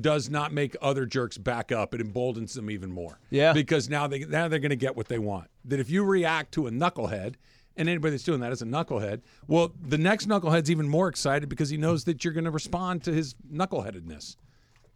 [0.00, 1.94] does not make other jerks back up.
[1.94, 3.18] It emboldens them even more.
[3.30, 3.52] Yeah.
[3.52, 5.48] Because now they now they're going to get what they want.
[5.64, 7.34] That if you react to a knucklehead,
[7.78, 11.48] and anybody that's doing that is a knucklehead, well, the next knucklehead's even more excited
[11.48, 14.36] because he knows that you're going to respond to his knuckleheadedness,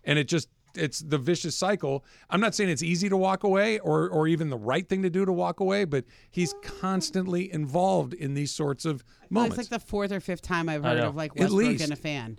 [0.04, 2.02] and it just it's the vicious cycle.
[2.30, 5.10] I'm not saying it's easy to walk away or or even the right thing to
[5.10, 9.58] do to walk away, but he's constantly involved in these sorts of moments.
[9.58, 11.84] it's like the fourth or fifth time I've heard of like At Westbrook least.
[11.84, 12.38] and a fan,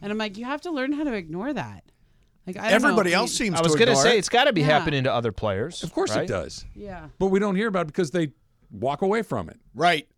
[0.00, 1.84] and I'm like, you have to learn how to ignore that.
[2.46, 3.18] Like I don't Everybody know.
[3.18, 4.18] Else mean- seems I was to going to ignore say it.
[4.18, 4.66] it's got to be Yeah.
[4.78, 5.82] happening to other players.
[5.84, 6.24] Of course right?
[6.24, 6.64] it does.
[6.74, 7.06] Yeah.
[7.20, 8.30] But we don't hear about it because they
[8.72, 9.60] walk away from it.
[9.74, 10.08] Right.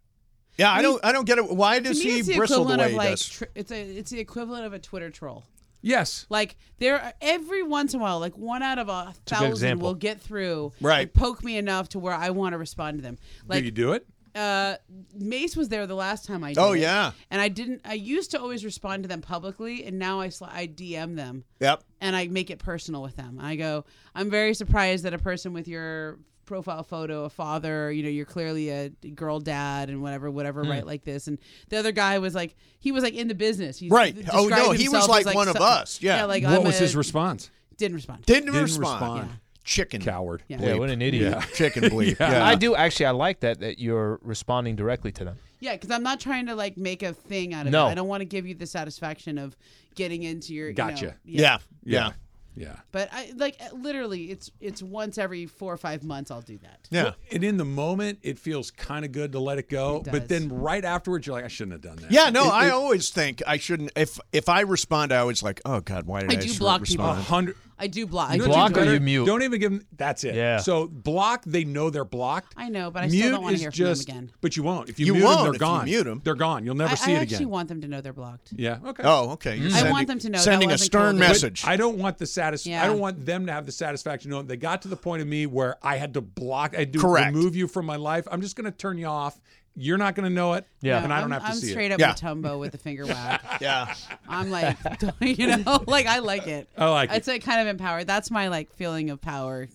[0.56, 1.04] Yeah, I mean, don't.
[1.04, 1.50] I don't get it.
[1.50, 3.28] Why does me, he it's bristle the way of he like does?
[3.28, 5.44] tr- it's a it's the equivalent of a Twitter troll.
[5.82, 6.24] Yes.
[6.30, 9.50] Like there, are, every once in a while, like one out of a a thousand
[9.50, 9.88] example.
[9.88, 11.00] will get through, Right.
[11.02, 13.18] and poke me enough to where I want to respond to them.
[13.46, 14.06] Like do you do it?
[14.36, 14.76] uh,
[15.14, 16.58] Mace was there the last time I did.
[16.58, 17.10] Oh, it, yeah.
[17.30, 17.82] and I didn't.
[17.84, 21.44] I used to always respond to them publicly, and now I sli- I DM them
[21.60, 21.82] Yep.
[22.00, 23.38] and I make it personal with them.
[23.40, 23.84] I go,
[24.14, 28.24] I'm very surprised that a person with your profile photo, a father, you know, you're
[28.26, 30.70] clearly a girl dad and whatever, whatever, Hmm.
[30.70, 30.86] right?
[30.86, 31.26] Like this.
[31.26, 31.38] And
[31.68, 33.78] the other guy was like, he was like in the business.
[33.78, 34.16] He Right.
[34.32, 36.00] Oh, no, he was himself like as, one of us.
[36.02, 36.24] Yeah.
[36.24, 37.50] like what I'm was a- his response?
[37.76, 38.24] Didn't respond.
[38.26, 39.00] Didn't, Didn't respond.
[39.00, 39.28] respond.
[39.30, 39.36] Yeah.
[39.64, 40.02] Chicken.
[40.02, 40.42] Coward.
[40.46, 40.60] Yeah.
[40.60, 41.32] Yeah, what an idiot.
[41.32, 41.40] Yeah.
[41.54, 42.16] Chicken bleep.
[42.20, 42.30] Yeah.
[42.32, 42.44] yeah.
[42.46, 43.06] I do actually.
[43.06, 45.38] I like that that you're responding directly to them.
[45.60, 47.86] Yeah, because I'm not trying to like make a thing out of No.
[47.86, 47.92] it.
[47.92, 49.56] I don't want to give you the satisfaction of
[49.94, 50.68] getting into your.
[50.68, 51.14] you know, Gotcha.
[51.24, 51.58] Yeah.
[51.82, 52.12] Yeah.
[52.56, 52.76] Yeah.
[52.92, 56.58] But I like uh, literally, it's it's once every four or five months I'll do
[56.58, 56.88] that.
[56.90, 57.02] Yeah.
[57.04, 60.02] Well, and in the moment, it feels kind of good to let it go.
[60.06, 62.12] It but then right afterwards, you're like, I shouldn't have done that.
[62.12, 63.90] Yeah, no, It- I it- always think I shouldn't.
[63.96, 66.58] If if I respond, I always like, oh God, why did I, I do s-
[66.58, 67.06] block people.
[67.12, 67.56] hundred.
[67.78, 68.30] I do block.
[68.30, 69.26] I You know do what block do or you mute?
[69.26, 69.86] Don't even give them.
[69.96, 70.34] That's it.
[70.36, 70.58] Yeah.
[70.58, 72.54] So block, they know they're blocked.
[72.56, 74.32] I know, but I mute still don't want to is hear from just, them again.
[74.40, 74.88] But you won't.
[74.88, 75.84] If you, You mute won't them, they're if you gone.
[75.86, 76.20] mute 'em.
[76.24, 76.64] They're gone.
[76.64, 77.48] You'll never I, see I it actually again.
[77.50, 78.52] want them to know they're blocked.
[78.56, 78.78] yeah.
[78.86, 79.02] Okay.
[79.04, 79.56] Oh, okay.
[79.56, 81.20] You're I sending, want them to know that sending a wasn't stern cool.
[81.20, 81.64] But message.
[81.66, 82.82] I don't want the satis- Yeah.
[82.82, 85.28] I don't want them to have the satisfaction knowing they got to the point of
[85.28, 86.76] me where I had to block.
[86.78, 87.34] I do to Correct.
[87.34, 88.28] remove you from my life.
[88.30, 89.40] I'm just going to turn you off.
[89.76, 90.66] You're not going to know it.
[90.80, 91.02] Yeah.
[91.02, 91.94] And I don't I'm, have to I'm see straight it.
[91.94, 92.14] up Yeah.
[92.14, 93.40] Mutombo with the finger wag.
[93.60, 93.92] yeah.
[94.28, 94.76] I'm like,
[95.20, 96.68] you know, like I like it.
[96.78, 97.16] I like it.
[97.16, 98.06] It's like kind of empowered.
[98.06, 99.68] That's my like feeling of power.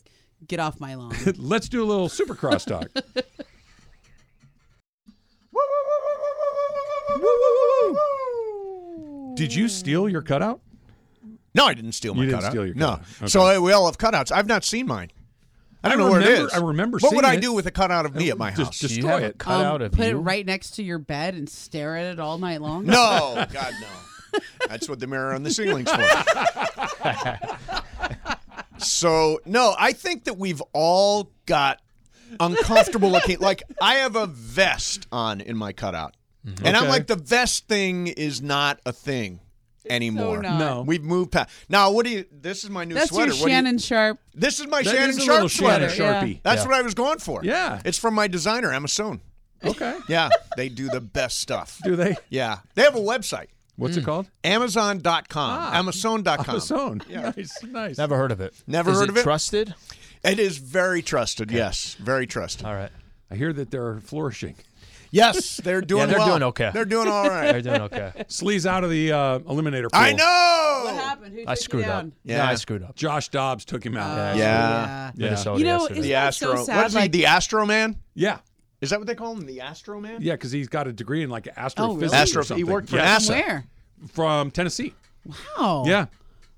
[0.48, 1.14] Get off my lawn.
[1.38, 2.88] Let's do a little supercross talk.
[9.36, 10.62] Did you steal your cutout?
[11.56, 12.52] No, I didn't steal my You didn't cutout.
[12.52, 12.88] steal your no.
[12.92, 13.06] cutout.
[13.18, 13.28] Okay.
[13.28, 14.32] So uh, we all have cutouts.
[14.32, 15.12] I've not seen mine.
[15.84, 16.54] I don't I know where it is.
[16.54, 17.42] I remember What would seeing I it.
[17.42, 18.80] do with a cutout of me at my house?
[18.80, 19.38] Do you destroy it.
[19.38, 22.38] cutout Um, of put it right next to your bed and stare at it all
[22.38, 22.86] night long.
[22.86, 24.40] No, God, no.
[24.68, 26.04] That's what the mirror on the ceiling's for.
[28.78, 31.82] so, no, I think that we've all got
[32.40, 33.40] uncomfortable looking.
[33.50, 36.16] Like, I have a vest on in my cutout.
[36.64, 39.40] And I'm like, the vest thing is not a thing
[39.90, 40.42] anymore.
[40.42, 40.60] not.
[40.60, 40.82] No.
[40.82, 41.50] We've moved past.
[41.70, 42.26] Now, what do you?
[42.32, 43.32] This is my new That's sweater.
[43.32, 44.20] your What do you- Shannon Sharpe.
[44.34, 46.26] this is my That Shannon is a Sharp little Shannon sweater.
[46.26, 46.40] Sharpie.
[46.44, 46.68] That's Yeah.
[46.68, 47.42] what I was going for.
[47.44, 47.82] Yeah.
[47.86, 49.22] It's from my designer, Emma Stone.
[49.64, 49.98] Okay.
[50.08, 51.80] Yeah, they do the best stuff.
[51.84, 52.16] Do they?
[52.30, 52.60] Yeah.
[52.76, 53.48] They have a website.
[53.76, 54.28] What's it called?
[54.44, 55.50] Amazon.com.
[55.52, 55.78] Ah.
[55.78, 56.46] Amazon.com.
[56.50, 57.02] Amazon.
[57.10, 57.32] Yeah.
[57.38, 57.64] Nice.
[57.64, 57.98] Nice.
[57.98, 58.54] Never heard of it.
[58.68, 59.24] Never Is heard it of it?
[59.24, 59.74] Trusted.
[60.24, 61.50] It is very trusted.
[61.50, 62.66] Yes, very trusted.
[62.66, 62.92] All right.
[63.32, 64.56] I hear that they're flourishing.
[65.12, 66.28] Yes, they're doing they're well.
[66.30, 66.72] doing okay.
[66.74, 67.52] They're doing all right.
[67.52, 68.12] They're doing okay.
[68.28, 69.92] Sleaze out of the uh, eliminator pool.
[69.94, 70.82] I know.
[70.86, 71.34] What happened?
[71.36, 72.06] Who I took screwed up.
[72.24, 72.50] Yeah, Yeah.
[72.50, 72.96] I screwed up.
[72.96, 74.16] Josh Dobbs took him out.
[74.16, 74.34] Yeah.
[74.36, 74.36] Yeah.
[74.36, 75.12] Yeah.
[75.16, 75.26] Yeah.
[75.26, 76.00] Minnesota You know, yesterday.
[76.00, 76.64] is The that so Astro.
[76.66, 76.78] sad?
[76.78, 77.00] what is he?
[77.00, 77.96] Like- The Astro Man?
[78.14, 78.38] Yeah.
[78.82, 79.46] Is that what they call him?
[79.46, 80.22] The Astro Man?
[80.22, 82.14] Yeah, because he's got a degree in like astrophysics Oh, really?
[82.14, 83.18] or Astro- he worked for Yeah.
[83.18, 83.30] NASA.
[83.30, 83.66] Where?
[84.14, 84.94] From Tennessee.
[85.58, 85.84] Wow.
[85.86, 86.06] Yeah.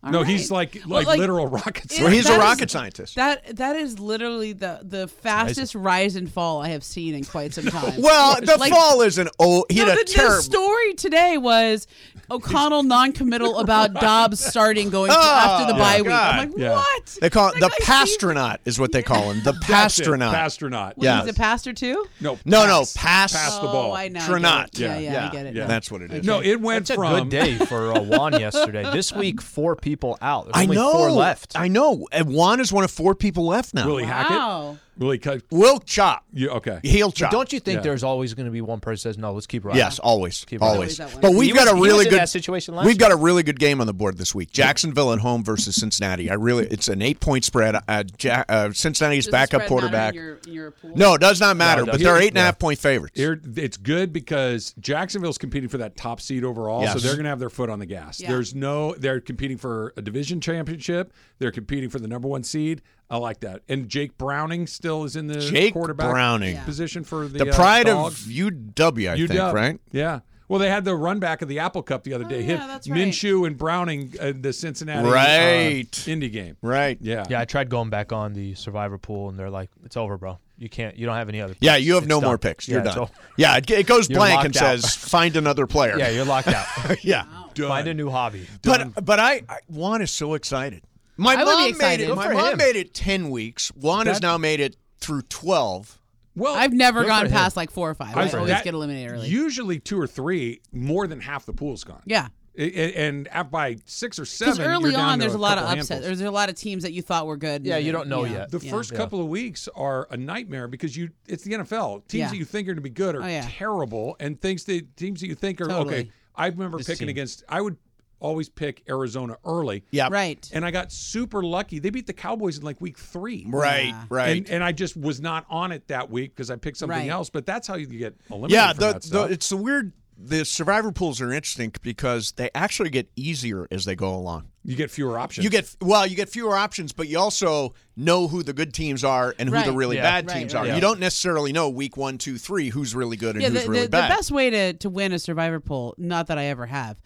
[0.03, 0.27] All no, right.
[0.27, 3.15] he's like Well, like, like, literal rocket it- Well, he's a that is- rocket scientist.
[3.15, 7.53] That that is literally the the fastest rise and fall I have seen in quite
[7.53, 7.93] some time.
[8.01, 10.35] Well, the Like- fall is an Oh, he no, had the, a terrible.
[10.37, 11.85] the story today was
[12.31, 16.07] O'Connell non-committal about Dobbs starting going Oh, after the bye week.
[16.07, 16.39] God.
[16.39, 16.75] I'm like, Yeah.
[16.77, 17.17] what?
[17.21, 19.43] They call it the I Passtronaut, is what they call him.
[19.43, 20.33] The That's it, Passtronaut.
[20.33, 20.97] Passtronaut.
[20.97, 21.21] Wait, Yeah.
[21.21, 22.05] He's a pastor too.
[22.19, 22.39] No.
[22.45, 22.93] No, no, pass.
[22.95, 23.33] pass.
[23.33, 23.93] Pass the oh, ball.
[23.93, 24.19] I know.
[24.19, 24.71] I Tranot.
[24.71, 24.79] get it.
[24.79, 25.11] Yeah, Yeah.
[25.13, 25.55] yeah, I get it.
[25.55, 25.65] Yeah.
[25.67, 26.25] That's what it is.
[26.25, 28.83] No, it went That's a from good day for uh, Juan yesterday.
[28.91, 29.90] This week, four people
[30.21, 30.45] out.
[30.45, 30.91] There's I only know.
[30.91, 31.57] four left.
[31.57, 32.07] I know.
[32.11, 33.85] And Juan is one of four people left now.
[33.85, 34.37] Willie Hackett.
[34.37, 34.77] Wow.
[34.97, 35.41] Will he cut?
[35.49, 36.25] Will chop.
[36.33, 36.79] You okay?
[36.83, 37.31] He'll But chop.
[37.31, 37.81] don't you think Yeah.
[37.83, 39.33] there's always going to be one person that says no?
[39.33, 39.79] Let's keep riding.
[39.79, 40.75] Yes, always, Keep riding.
[40.75, 40.99] always.
[40.99, 43.41] Always But we've He got was- a really good situation last We've got a really
[43.41, 44.51] good game on the board this week.
[44.51, 46.29] Jacksonville at home versus Cincinnati.
[46.29, 47.75] I really, it's an eight point spread.
[47.87, 50.13] Uh, ja- uh, Cincinnati's Does backup quarterback.
[50.13, 50.91] in your, in your pool?
[50.95, 51.83] No, it does not matter.
[51.83, 52.05] it but doesn't.
[52.05, 52.45] they're eight and a Yeah.
[52.47, 53.17] half point favorites.
[53.17, 57.29] Here, it's good because Jacksonville's competing for that top seed overall, so they're going to
[57.29, 58.19] have their foot on the gas.
[58.19, 58.27] Yeah.
[58.29, 61.13] There's no, they're competing for a division championship.
[61.39, 62.81] They're competing for the number one seed.
[63.11, 63.61] I like that.
[63.67, 66.57] And Jake Browning still is in the Jake quarterback Browning.
[66.59, 68.25] Position for the, the uh, pride Dogs.
[68.25, 69.79] of UW, I UW, think, right?
[69.91, 70.21] Yeah.
[70.47, 72.39] Well, they had the run back of the Apple Cup the other day.
[72.39, 72.99] Oh, Hit yeah, that's right.
[72.99, 76.07] Minshew and Browning uh, the Cincinnati uh, Right.
[76.07, 76.57] Indy game.
[76.61, 76.97] Right.
[77.01, 77.25] Yeah.
[77.29, 80.39] Yeah, I tried going back on the Survivor pool, and they're like, "It's over, bro.
[80.57, 80.97] You can't.
[80.97, 81.63] You don't have any other." Picks.
[81.63, 82.67] Yeah, you have It's no done." more picks.
[82.67, 83.07] You're yeah, done.
[83.37, 84.81] Yeah, it, it goes blank and out.
[84.81, 85.97] says find another player.
[85.97, 86.65] yeah, you're locked out.
[87.03, 87.23] yeah.
[87.55, 88.45] Find a new hobby.
[88.61, 90.83] But but I, I Juan is so excited.
[91.21, 92.15] My I would be mom made it.
[92.15, 92.57] My mom him.
[92.57, 93.69] made it ten weeks.
[93.69, 95.97] Juan has now made it through twelve.
[96.35, 97.31] Well, I've never gone for him.
[97.33, 98.15] past like four or five.
[98.15, 99.27] I, I- always that- get eliminated early.
[99.27, 102.01] Usually two or three, more than half the pool's gone.
[102.05, 102.29] yeah.
[102.59, 102.65] I- I-
[102.97, 105.79] And by six or seven, Because early you're down on, there's a lot of couple
[105.79, 106.05] upsets.
[106.05, 107.65] There's a lot of teams that you thought were good.
[107.65, 108.51] Yeah, you don't know yeah, yet.
[108.51, 108.71] The yeah.
[108.71, 108.97] first Yeah.
[108.97, 112.03] couple of weeks are a nightmare because you it's the NFL.
[112.09, 112.29] Teams Yeah.
[112.29, 113.47] that you think are going to be good are Oh, yeah.
[113.49, 115.95] terrible, and things that teams that you think are Totally.
[115.99, 116.11] okay.
[116.35, 117.09] I remember This picking team.
[117.09, 117.43] against.
[117.47, 117.77] I would
[118.21, 119.83] always pick Arizona early.
[119.91, 120.07] Yeah.
[120.09, 120.49] Right.
[120.53, 121.79] And I got super lucky.
[121.79, 123.45] They beat the Cowboys in like week three.
[123.47, 123.87] Right.
[123.87, 124.03] Yeah.
[124.09, 124.37] Right.
[124.37, 127.09] And, and I just was not on it that week because I picked something Right.
[127.09, 127.29] else.
[127.29, 128.51] But that's how you get eliminated.
[128.53, 128.71] yeah.
[128.73, 129.91] from The, that the it's a weird.
[130.17, 134.49] The survivor pools are interesting because they actually get easier as they go along.
[134.63, 135.43] you get fewer options.
[135.43, 139.03] You get well, you get fewer options, but you also know who the good teams
[139.03, 140.03] are and who the really Yeah.
[140.03, 140.61] bad Right, teams right.
[140.61, 140.67] are.
[140.67, 140.75] Yeah.
[140.75, 143.69] You don't necessarily know week one, two, three who's really good and Yeah, who's the,
[143.69, 144.11] really the, bad.
[144.11, 147.01] the best way to, to win a survivor pool, not that I ever have,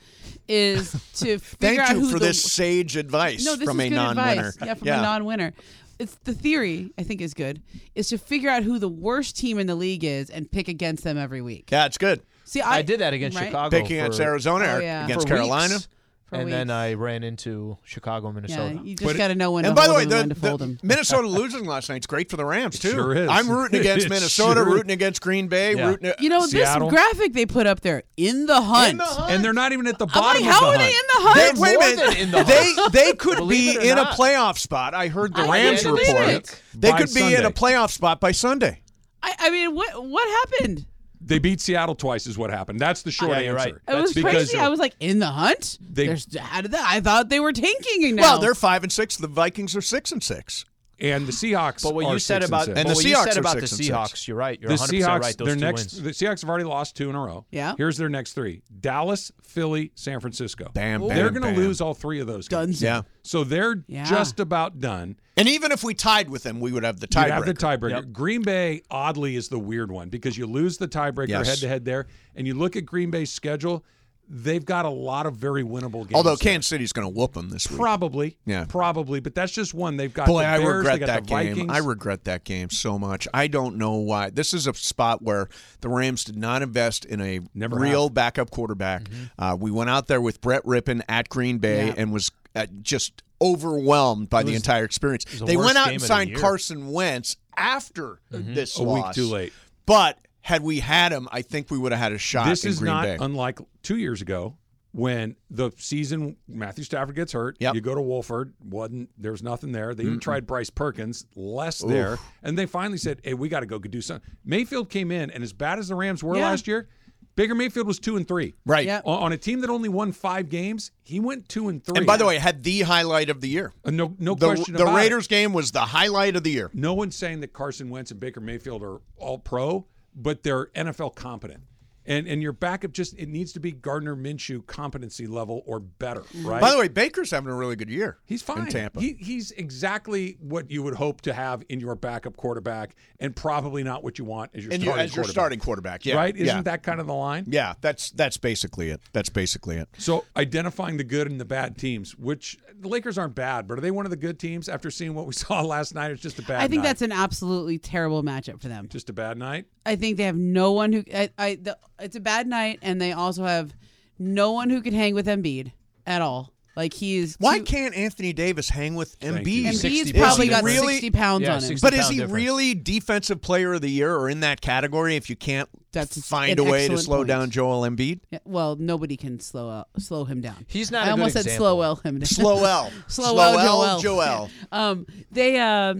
[0.49, 3.79] is to figure Thank out you who for the, this sage advice no, this from
[3.79, 4.47] is a good non-winner.
[4.49, 4.57] advice.
[4.67, 4.99] Yeah, from yeah.
[4.99, 5.53] a non-winner.
[5.97, 7.61] It's the theory I think is good
[7.95, 11.05] is to figure out who the worst team in the league is and pick against
[11.05, 11.69] them every week.
[11.71, 12.21] yeah, it's good.
[12.45, 13.47] See, I, I did that against right?
[13.47, 13.69] Chicago.
[13.81, 15.05] Picking against Arizona, Oh, yeah.
[15.05, 15.73] against for Carolina.
[15.75, 15.87] weeks,
[16.27, 16.69] For and then.
[16.69, 18.79] I ran into Chicago, Yeah, Minnesota.
[18.83, 20.61] you just got to know when And to by the way, the, when to fold
[20.61, 20.77] the.
[20.83, 22.91] Minnesota losing last night's great for the Rams too.
[22.91, 23.29] sure is.
[23.29, 25.87] I'm rooting against Minnesota, sure rooting against Green Bay, Yeah.
[25.89, 26.13] rooting.
[26.19, 26.89] You know Seattle.
[26.89, 28.91] this graphic they put up there in the hunt.
[28.91, 29.31] In the hunt.
[29.31, 30.95] and they're not even at the I'm bottom like, how of are the they hunt.
[30.95, 31.55] in the hunt?
[31.55, 32.19] They, wait a minute.
[32.19, 32.75] in the they
[33.05, 34.93] they could be it or in a playoff spot.
[34.93, 36.61] I heard the I Rams report.
[36.75, 38.81] They could be in a playoff spot by Sunday.
[39.23, 40.85] I, I mean, what what happened?
[41.25, 42.79] They beat Seattle twice, is what happened.
[42.79, 43.53] That's the short Yeah, answer.
[43.55, 43.73] right.
[43.87, 44.57] It was because crazy.
[44.59, 45.77] I was like, in the hunt.
[45.81, 46.85] They- There's how did that?
[46.87, 48.21] I thought they were tanking now.
[48.21, 49.17] Well, they're five and six.
[49.17, 50.65] The Vikings are six and six.
[50.99, 51.83] And the Seahawks.
[51.83, 53.67] But what are you said six about and, And the Seahawks said are about the
[53.67, 53.89] six and six.
[53.89, 54.59] Seahawks, you're right.
[54.61, 55.19] You're the 100 Seahawks.
[55.21, 55.37] right.
[55.37, 55.93] Those their two next.
[55.93, 56.03] wins.
[56.03, 57.45] The Seahawks have already lost two in a row.
[57.51, 57.73] Yeah.
[57.77, 60.69] Here's their next three: Dallas, Philly, San Francisco.
[60.73, 62.47] Bam, bam, They're going to lose all three of those.
[62.47, 62.79] Games.
[62.79, 62.81] Dunzo.
[62.81, 63.01] Yeah.
[63.23, 64.05] So they're Yeah.
[64.05, 65.17] just about done.
[65.37, 67.53] And even if we tied with them, we would have the tiebreaker You have the
[67.53, 67.77] tiebreaker.
[68.05, 68.11] tiebreaker.
[68.13, 71.83] Green Bay, oddly, is the weird one because you lose the tiebreaker head to head
[71.85, 73.83] there, and you look at Green Bay's schedule.
[74.27, 76.13] They've got a lot of very winnable games.
[76.13, 76.35] Although.
[76.35, 77.79] Kansas City's going to whoop them this week.
[77.79, 78.65] probably, Yeah.
[78.67, 79.97] probably, but that's just one.
[79.97, 81.69] They've got Boy, the I regret that game.
[81.69, 83.27] I regret that game so much.
[83.33, 84.29] I don't know why.
[84.31, 85.47] This is a spot where
[85.81, 89.09] the Rams did not invest in a Never real backup quarterback.
[89.37, 91.93] Uh, we went out there with Brett Rypien at Green Bay Yeah.
[91.97, 95.25] and was uh, just overwhelmed by the entire experience.
[95.25, 96.35] the They went out and signed.
[96.35, 99.53] Carson Wentz after this a week too late.
[99.85, 102.69] But had we had him, I think we would have had a shot This in
[102.69, 103.17] is Green not Bay.
[103.19, 104.57] unlike two years ago
[104.91, 107.57] when the season Matthew Stafford gets hurt.
[107.59, 107.73] Yep.
[107.73, 109.95] You go to Wolford, wasn't there's nothing there.
[109.95, 113.65] They even tried Bryce Perkins, less there, and they finally said, "Hey, we got to
[113.65, 116.43] go do something." Mayfield came in, and as bad as the Rams were Yeah.
[116.49, 116.87] last year,
[117.35, 118.53] Baker Mayfield was two and three.
[118.67, 118.85] right.
[118.85, 119.01] Yeah.
[119.03, 121.97] On on a team that only won five games, he went two and three.
[121.97, 123.73] And by the way, had the highlight of the year.
[123.83, 124.93] Uh, no, no The, question the about it.
[124.93, 126.69] The Raiders game was the highlight of the year.
[126.73, 131.15] No one's saying that Carson Wentz and Baker Mayfield are all pro, but they're NFL
[131.15, 131.63] competent.
[132.07, 136.21] And and your backup just it needs to be Gardner Minshew competency level or better,
[136.21, 136.47] mm-hmm.
[136.47, 136.61] right?
[136.61, 138.19] By the way, Baker's having a really good year.
[138.25, 138.59] he's fine.
[138.59, 138.99] in Tampa.
[138.99, 143.83] He, he's exactly what you would hope to have in your backup quarterback, and probably
[143.83, 145.33] not what you want as your and you, starting as your quarterback.
[145.33, 146.35] starting quarterback, yeah, right?
[146.35, 146.61] Isn't yeah.
[146.61, 147.45] that kind of the line?
[147.47, 149.01] Yeah, that's that's basically it.
[149.13, 149.89] That's basically it.
[149.97, 153.81] So identifying the good and the bad teams, which the Lakers aren't bad, but are
[153.81, 156.11] they one of the good teams after seeing what we saw last night?
[156.11, 156.61] It's just a bad.
[156.61, 156.89] I think night.
[156.89, 158.87] that's an absolutely terrible matchup for them.
[158.89, 159.65] just a bad night.
[159.85, 161.03] I think they have no one who.
[161.13, 163.73] I, I the, it's a bad night, and they also have
[164.19, 165.71] no one who can hang with Embiid
[166.05, 166.51] at all.
[166.77, 167.35] Like he's.
[167.39, 169.51] Why too- can't Anthony Davis hang with Thank Embiid?
[169.53, 169.63] you.
[169.69, 170.61] Embiid's 60 probably pounds.
[170.61, 171.67] got he really- sixty pounds Yeah, on him.
[171.69, 172.33] 60 But is pound he difference.
[172.33, 176.59] really defensive player of the year or in that category if you can't That's find
[176.59, 177.27] an a way to excellent slow point.
[177.29, 178.19] down Joel Embiid?
[178.29, 180.65] Yeah, well, nobody can slow out, slow him down.
[180.67, 181.65] He's not I a almost good said example.
[181.65, 182.25] slow well him down.
[182.25, 182.91] Slow L.
[183.07, 184.01] Slow L Slow Joel.
[184.01, 184.49] Joel.
[184.73, 185.95] Um, they uh,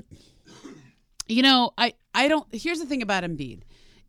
[1.27, 2.45] You know, I I don't.
[2.53, 3.61] Here's the thing about Embiid.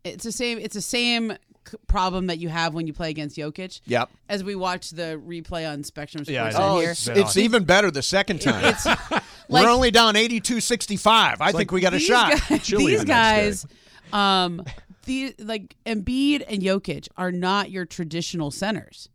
[0.05, 0.59] It's the same.
[0.59, 1.37] It's the same c-
[1.87, 3.81] problem that you have when you play against Jokic.
[3.87, 4.11] Yep.
[4.29, 7.91] As we watch the replay on Spectrum Sports Yeah, oh, oh, it's, it's even better
[7.91, 8.65] the second time.
[8.65, 8.87] It's
[9.49, 11.37] We're only down 82-65.
[11.41, 12.33] I think we got a shot.
[12.49, 13.67] Guys, these guys,
[14.13, 14.63] um,
[15.05, 19.09] the like Embiid and Jokic are not your traditional centers.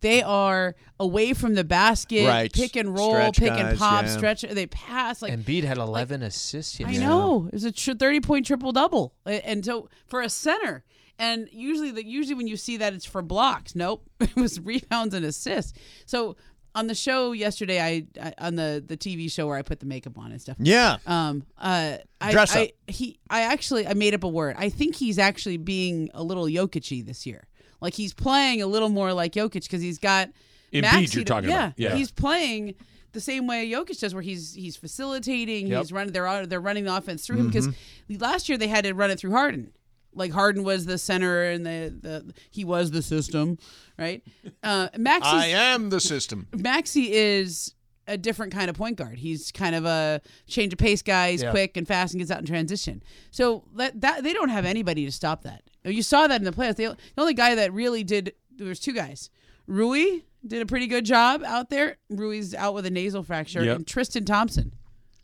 [0.00, 2.52] They are away from the basket, Right.
[2.52, 4.16] pick and roll, Stretch pick and pop, yeah.
[4.16, 4.42] stretch.
[4.42, 6.78] They pass like Embiid had 11 assists.
[6.80, 7.06] I yesterday.
[7.06, 7.46] know.
[7.46, 9.14] It was a tr- 30 point triple double.
[9.24, 10.84] And so for a center,
[11.18, 13.74] and usually the usually when you see that it's for blocks.
[13.74, 14.04] Nope.
[14.20, 15.72] It was rebounds and assists.
[16.06, 16.36] So
[16.74, 19.86] on the show yesterday, I, I on the the TV show where I put the
[19.86, 20.56] makeup on and stuff.
[20.60, 20.98] Yeah.
[21.06, 21.44] Um.
[21.58, 21.96] Uh.
[22.20, 22.68] I, Dress I, up.
[22.88, 23.18] He.
[23.30, 23.86] I actually.
[23.86, 24.56] I made up a word.
[24.58, 27.44] I think he's actually being a little Jokic-y this year.
[27.80, 30.28] Like he's playing a little more like Jokic because he's got.
[30.72, 31.78] Embiid Maxey you're to- talking yeah, about.
[31.78, 31.94] Yeah.
[31.94, 32.74] He's playing
[33.12, 35.78] the same way Jokic does, where he's he's facilitating, Yep.
[35.82, 36.12] he's running.
[36.12, 38.16] They're they're running the offense through him because Mm-hmm.
[38.18, 39.72] last year they had to run it through Harden.
[40.16, 43.58] Like Harden was the center and the, the he was the system,
[43.98, 44.22] right?
[44.62, 46.48] Uh, Maxey I am the system.
[46.56, 47.74] Maxey is
[48.08, 49.18] a different kind of point guard.
[49.18, 51.32] He's kind of a change of pace guy.
[51.32, 51.50] He's Yeah.
[51.50, 53.02] quick and fast and gets out in transition.
[53.32, 55.62] So that, that they don't have anybody to stop that.
[55.84, 56.76] You saw that in the playoffs.
[56.76, 59.28] They, the only guy that really did there was two guys.
[59.66, 61.96] Rui did a pretty good job out there.
[62.08, 63.76] Rui's out with a nasal fracture, Yep.
[63.76, 64.72] and Tristan Thompson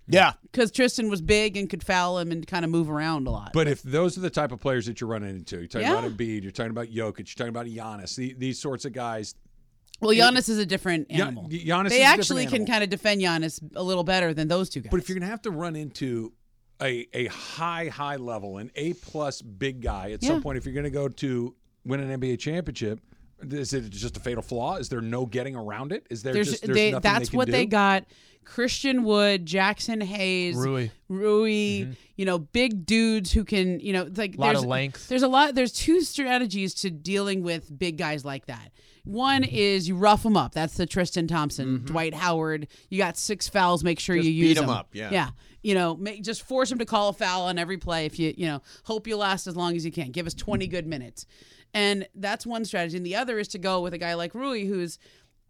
[0.08, 0.32] Yeah.
[0.42, 3.52] because Tristan was big and could foul him and kind of move around a lot.
[3.54, 5.98] But if those are the type of players that you're running into, you're talking Yeah.
[6.04, 9.34] about Embiid, you're talking about Jokic, you're talking about Giannis, the, these sorts of guys.
[10.00, 11.48] well, Giannis is a different animal.
[11.48, 14.90] Giannis they actually can kind of defend Giannis a little better than those two guys.
[14.90, 16.32] But if you're going to have to run into
[16.82, 20.30] a, a high, high level, an A plus big guy at Yeah.
[20.30, 23.00] some point, if you're going to go to win an NBA championship,
[23.48, 24.76] is it just a fatal flaw?
[24.76, 26.06] Is there no getting around it?
[26.10, 27.52] Is there there's, just there's they, that's they what do?
[27.52, 28.04] they got.
[28.44, 30.90] Christian Wood, Jaxson Hayes, Rui.
[31.08, 31.92] Rui, mm-hmm.
[32.16, 35.08] you know, big dudes who can, you know, it's like Lot of there's- length.
[35.08, 35.54] There's a lot.
[35.54, 38.72] There's two strategies to dealing with big guys like that.
[39.04, 39.54] One mm-hmm.
[39.54, 40.52] is you rough them up.
[40.54, 41.86] That's the Tristan Thompson, mm-hmm.
[41.86, 42.68] Dwight Howard.
[42.88, 43.82] You got six fouls.
[43.82, 45.10] Make sure Just you use 'em them up, yeah.
[45.10, 45.30] yeah.
[45.62, 48.06] You know, make, just force them to call a foul on every play.
[48.06, 50.10] If you, you know, hope you last as long as you can.
[50.10, 51.26] Give us 20 good minutes,
[51.74, 52.96] and that's one strategy.
[52.96, 54.98] And the other is to go with a guy like Rui, who's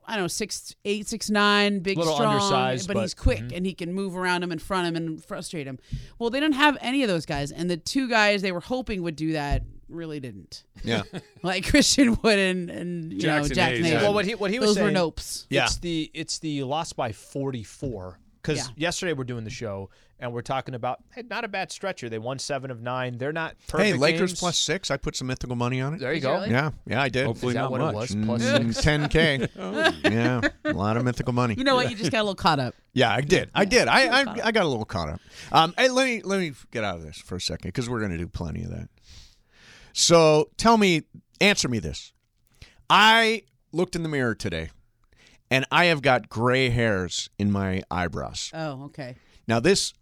[0.07, 3.39] I don't know, six eight, six nine, big, Little strong, undersized, but, but- he's quick
[3.39, 3.57] mm-hmm.
[3.57, 5.79] and he can move around him and front him and frustrate him.
[6.19, 9.03] Well, they don't have any of those guys, and the two guys they were hoping
[9.03, 10.65] would do that really didn't.
[10.83, 11.03] Yeah.
[11.45, 13.93] Like Christian Wood and, and you Jaxson know Jaxson Hayes, Hayes.
[13.95, 14.03] yeah.
[14.03, 15.47] Well, what he what he was Those were nopes.
[15.51, 15.65] Yeah.
[15.65, 18.65] It's the it's the loss by 44 because Yeah.
[18.77, 19.89] yesterday we're doing the show
[20.19, 22.09] and we're talking about hey, not a bad stretcher.
[22.09, 23.19] They won seven of nine.
[23.19, 23.87] They're not perfect.
[23.87, 24.41] Hey, Lakers games.
[24.41, 24.91] plus six.
[24.91, 26.01] I put some mythical money on it.
[26.01, 26.35] There you Did go.
[26.35, 26.51] really?
[26.51, 27.27] Yeah, yeah, I did.
[27.27, 27.93] Hopefully Is that not what much.
[27.95, 28.15] it was?
[28.27, 28.87] Plus Mm, six.
[28.87, 30.03] 10k.
[30.13, 31.55] Yeah, a lot of mythical money.
[31.57, 31.91] You know what?
[31.91, 32.75] You just got a little caught up.
[32.93, 33.51] Yeah, I did.
[33.55, 33.89] I did.
[33.89, 35.21] I I, I got a little caught up.
[35.51, 38.01] Um, hey, let me let me get out of this for a second because we're
[38.01, 38.89] going to do plenty of that.
[39.93, 41.03] So tell me,
[41.41, 42.13] answer me this.
[42.89, 44.71] I looked in the mirror today,
[45.53, 48.51] and I have got gray hairs in my eyebrows.
[48.55, 49.17] Oh, okay.
[49.47, 49.93] Now this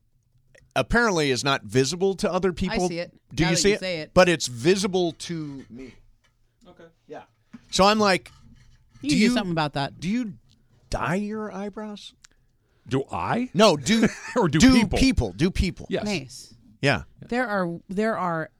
[0.77, 2.85] apparently is not visible to other people.
[2.85, 3.13] I see it.
[3.35, 3.81] Do Now you that see you it?
[3.81, 4.11] say it.
[4.15, 5.95] But it's visible to me.
[6.69, 6.85] Okay.
[7.09, 7.23] Yeah.
[7.71, 8.31] So I'm like,
[9.03, 9.99] You Do can do you- something about that.
[10.01, 10.35] do you
[10.91, 12.15] dye your eyebrows?
[12.89, 13.51] Do I?
[13.55, 14.99] No, do Or do people.
[14.99, 15.33] people?
[15.33, 15.87] Do people?
[15.91, 16.05] Yes.
[16.05, 16.55] Nice.
[16.83, 17.03] Yeah.
[17.29, 18.51] There are there are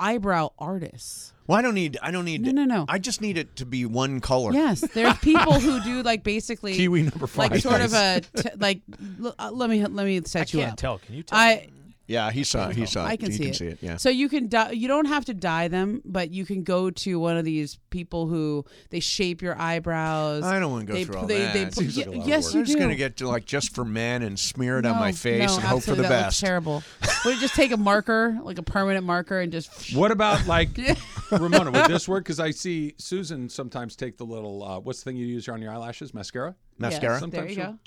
[0.00, 1.32] eyebrow artists.
[1.46, 1.96] Well, I don't need.
[2.02, 2.42] I don't need.
[2.42, 2.84] No, no, no.
[2.88, 4.52] I just need it to be one color.
[4.52, 7.52] Yes, there's people who do like basically Kiwi number five.
[7.52, 8.80] like sort of a t- like.
[9.22, 10.78] l- uh, let me let me set I you can't up.
[10.78, 10.98] tell.
[10.98, 11.38] Can you tell?
[11.38, 11.68] I
[12.06, 12.30] Yeah.
[12.30, 12.68] He saw.
[12.70, 13.04] He saw.
[13.04, 13.20] I it.
[13.20, 13.56] can, you see, can it.
[13.56, 13.78] see it.
[13.82, 13.96] Yeah.
[13.96, 17.18] So you can dye, you don't have to dye them, but you can go to
[17.18, 20.42] one of these people who they shape your eyebrows.
[20.44, 21.52] I don't want to go they, through all they, that.
[21.54, 22.54] They, It put- seems like a y- lot of yes, work.
[22.54, 25.12] you I'm just gonna get to like just for men and smear it on my
[25.12, 26.40] face no, and hope for the absolutely, that looks best.
[26.40, 26.82] terrible.
[27.24, 30.68] Would you just take a marker, like a permanent marker, and just What about like
[31.32, 31.72] Ramona?
[31.72, 32.22] Would this work?
[32.24, 35.60] Because I see Susan sometimes take the little uh, what's the thing you use on
[35.60, 36.14] your eyelashes?
[36.14, 36.54] Mascara.
[36.78, 37.20] Mascara.
[37.20, 37.78] Yes, there you go.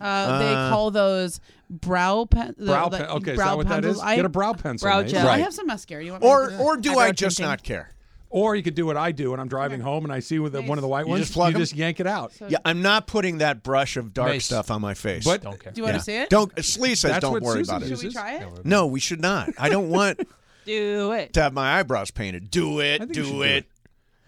[0.00, 1.40] Uh, they Uh, call those
[1.80, 2.54] brow pen.
[2.58, 3.02] the- Brow pen.
[3.06, 3.96] Okay, is that what that pencils.
[3.96, 4.02] is?
[4.02, 4.86] I- Get a brow pencil.
[4.86, 5.08] brow made.
[5.10, 5.28] gel.
[5.28, 6.04] I have some mascara.
[6.04, 7.50] You want me Or to or do eyebrow I just tinting?
[7.50, 7.90] not care?
[8.30, 10.54] Or you could do what I do when I'm driving home and I see with
[10.54, 11.22] the, one of the white You ones.
[11.22, 11.62] just plug you 'em?
[11.62, 12.32] just yank it out.
[12.48, 14.46] Yeah, I'm not putting that brush of dark Mace.
[14.46, 15.24] stuff on my face.
[15.24, 15.72] But Don't care.
[15.72, 15.98] Do you want Yeah.
[15.98, 16.30] to see it?
[16.30, 16.64] Don't.
[16.64, 17.96] Slee says That's don't worry Susan about it.
[17.96, 18.64] Should we try it?
[18.64, 19.50] No, we should not.
[19.56, 20.18] I don't want
[20.66, 21.32] Do it.
[21.34, 22.50] to have my eyebrows painted.
[22.50, 22.98] Do it.
[22.98, 23.66] think you Do do it.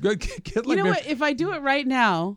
[0.01, 1.05] Go get, get You know what?
[1.07, 2.37] If I do it right now,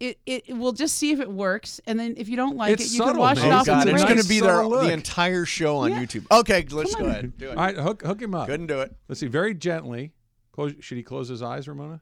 [0.00, 2.72] it, it, it will just see if it works, and then if you don't like
[2.74, 3.46] It's it, you can wash man.
[3.46, 4.86] it Oh, off God, with it's the going to be Subtle there look.
[4.86, 6.02] the entire show on Yeah.
[6.02, 6.26] YouTube.
[6.30, 7.36] Okay, let's go ahead.
[7.38, 7.56] Do it.
[7.56, 8.46] All right, hook hook him up.
[8.48, 8.94] Couldn't do it.
[9.08, 10.12] Let's see, very gently.
[10.52, 10.74] Close.
[10.80, 12.00] Should he close his eyes, Ramona?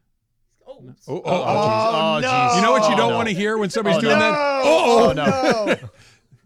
[0.67, 1.25] Oh, Oh, oh, Oh, oh jeez.
[1.25, 2.57] Oh, oh, no.
[2.57, 3.17] You know what you Oh, don't no.
[3.17, 4.21] want to hear when somebody's Oh, doing no.
[4.21, 4.63] that?
[4.65, 5.65] Oh, oh no.
[5.75, 5.77] no.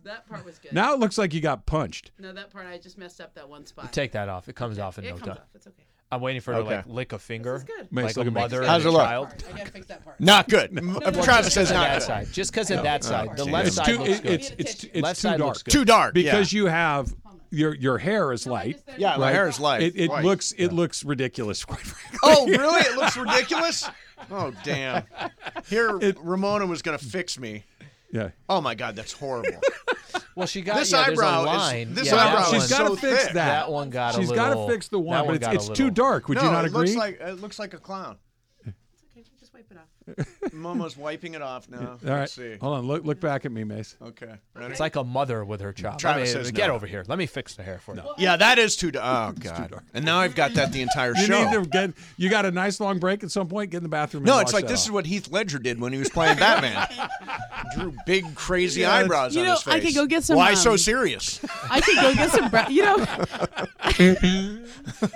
[0.05, 0.73] That part was good.
[0.73, 2.13] Now it looks like you got punched.
[2.19, 3.93] No, that part I just messed up that one spot.
[3.93, 4.49] Take that off.
[4.49, 5.33] It comes off in It no comes time.
[5.37, 5.49] off.
[5.55, 5.83] It's okay.
[6.11, 6.71] I'm waiting for her Okay.
[6.71, 7.93] to like lick a finger, good.
[7.93, 8.41] Mace, like look a at me.
[8.41, 9.07] mother How's and it a look?
[9.07, 9.29] child.
[9.53, 10.19] I gotta fix that part.
[10.21, 10.75] Not good.
[10.87, 12.07] Well, Travis says of not that good.
[12.07, 12.29] side.
[12.33, 13.37] Just because of that side.
[13.37, 13.99] The left It's side too.
[13.99, 14.33] looks It, good.
[14.33, 15.49] it's it's it's Left too side dark.
[15.49, 15.71] looks good.
[15.73, 16.15] Too dark.
[16.15, 17.15] because you have
[17.51, 18.81] your your hair is light.
[18.97, 19.83] yeah, my hair is light.
[19.83, 20.25] It, it White.
[20.25, 21.65] looks it looks ridiculous.
[21.65, 22.19] Quite frankly.
[22.23, 22.81] Oh, really?
[22.81, 23.89] It looks ridiculous.
[24.31, 25.05] Oh, damn.
[25.69, 27.65] Here, Ramona was going to fix me.
[28.13, 28.31] Yeah.
[28.49, 29.61] Oh my God, that's horrible.
[30.39, 31.95] Well, she got This yeah, there's eyebrow a is- line.
[31.95, 33.33] this yeah, eyebrow one- is She's got to so fix thick.
[33.35, 33.67] that.
[33.67, 34.45] That one got a She's little.
[34.55, 36.29] got to fix the that one, but it's, it's too dark.
[36.29, 36.81] Would no, you not it agree?
[36.87, 38.19] looks like it looks like a clown.
[38.65, 39.83] Okay, just wipe it off.
[40.53, 41.79] Momo's wiping it off now.
[41.79, 42.21] All right.
[42.21, 42.57] Let's see.
[42.61, 42.87] Hold on.
[42.87, 43.97] Look look back at me, Mace.
[44.03, 44.35] Okay.
[44.55, 44.71] Ready?
[44.71, 45.99] It's like a mother with her child.
[45.99, 46.75] Travis Let me, says get no.
[46.75, 47.05] over here.
[47.07, 48.03] Let me fix the hair for you.
[48.19, 48.91] Yeah, that is too.
[48.93, 49.37] dark.
[49.37, 49.75] Oh God.
[49.95, 51.45] And now I've got that the entire You show.
[51.51, 51.93] need to get.
[52.17, 53.71] You got a nice long break at some point.
[53.71, 54.25] Get in the bathroom.
[54.25, 54.87] no, and it's wash like that this off.
[54.87, 56.89] is what Heath Ledger did when he was playing Batman.
[57.75, 59.75] Drew big, crazy Yeah, it's- eyebrows You on know, his face.
[59.75, 61.41] I could go get some, Why so um, serious?
[61.71, 62.49] I could go get some.
[62.51, 63.07] Bra- you know,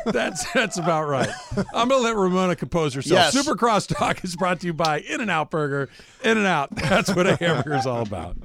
[0.06, 1.28] That's that's about right.
[1.74, 3.18] I'm gonna let Ramona compose herself.
[3.18, 3.32] Yes.
[3.32, 5.88] Super Cross Talk is brought to you by In-N-Out Burger.
[6.24, 6.74] In-N-Out.
[6.74, 8.36] That's what a hamburger is all about.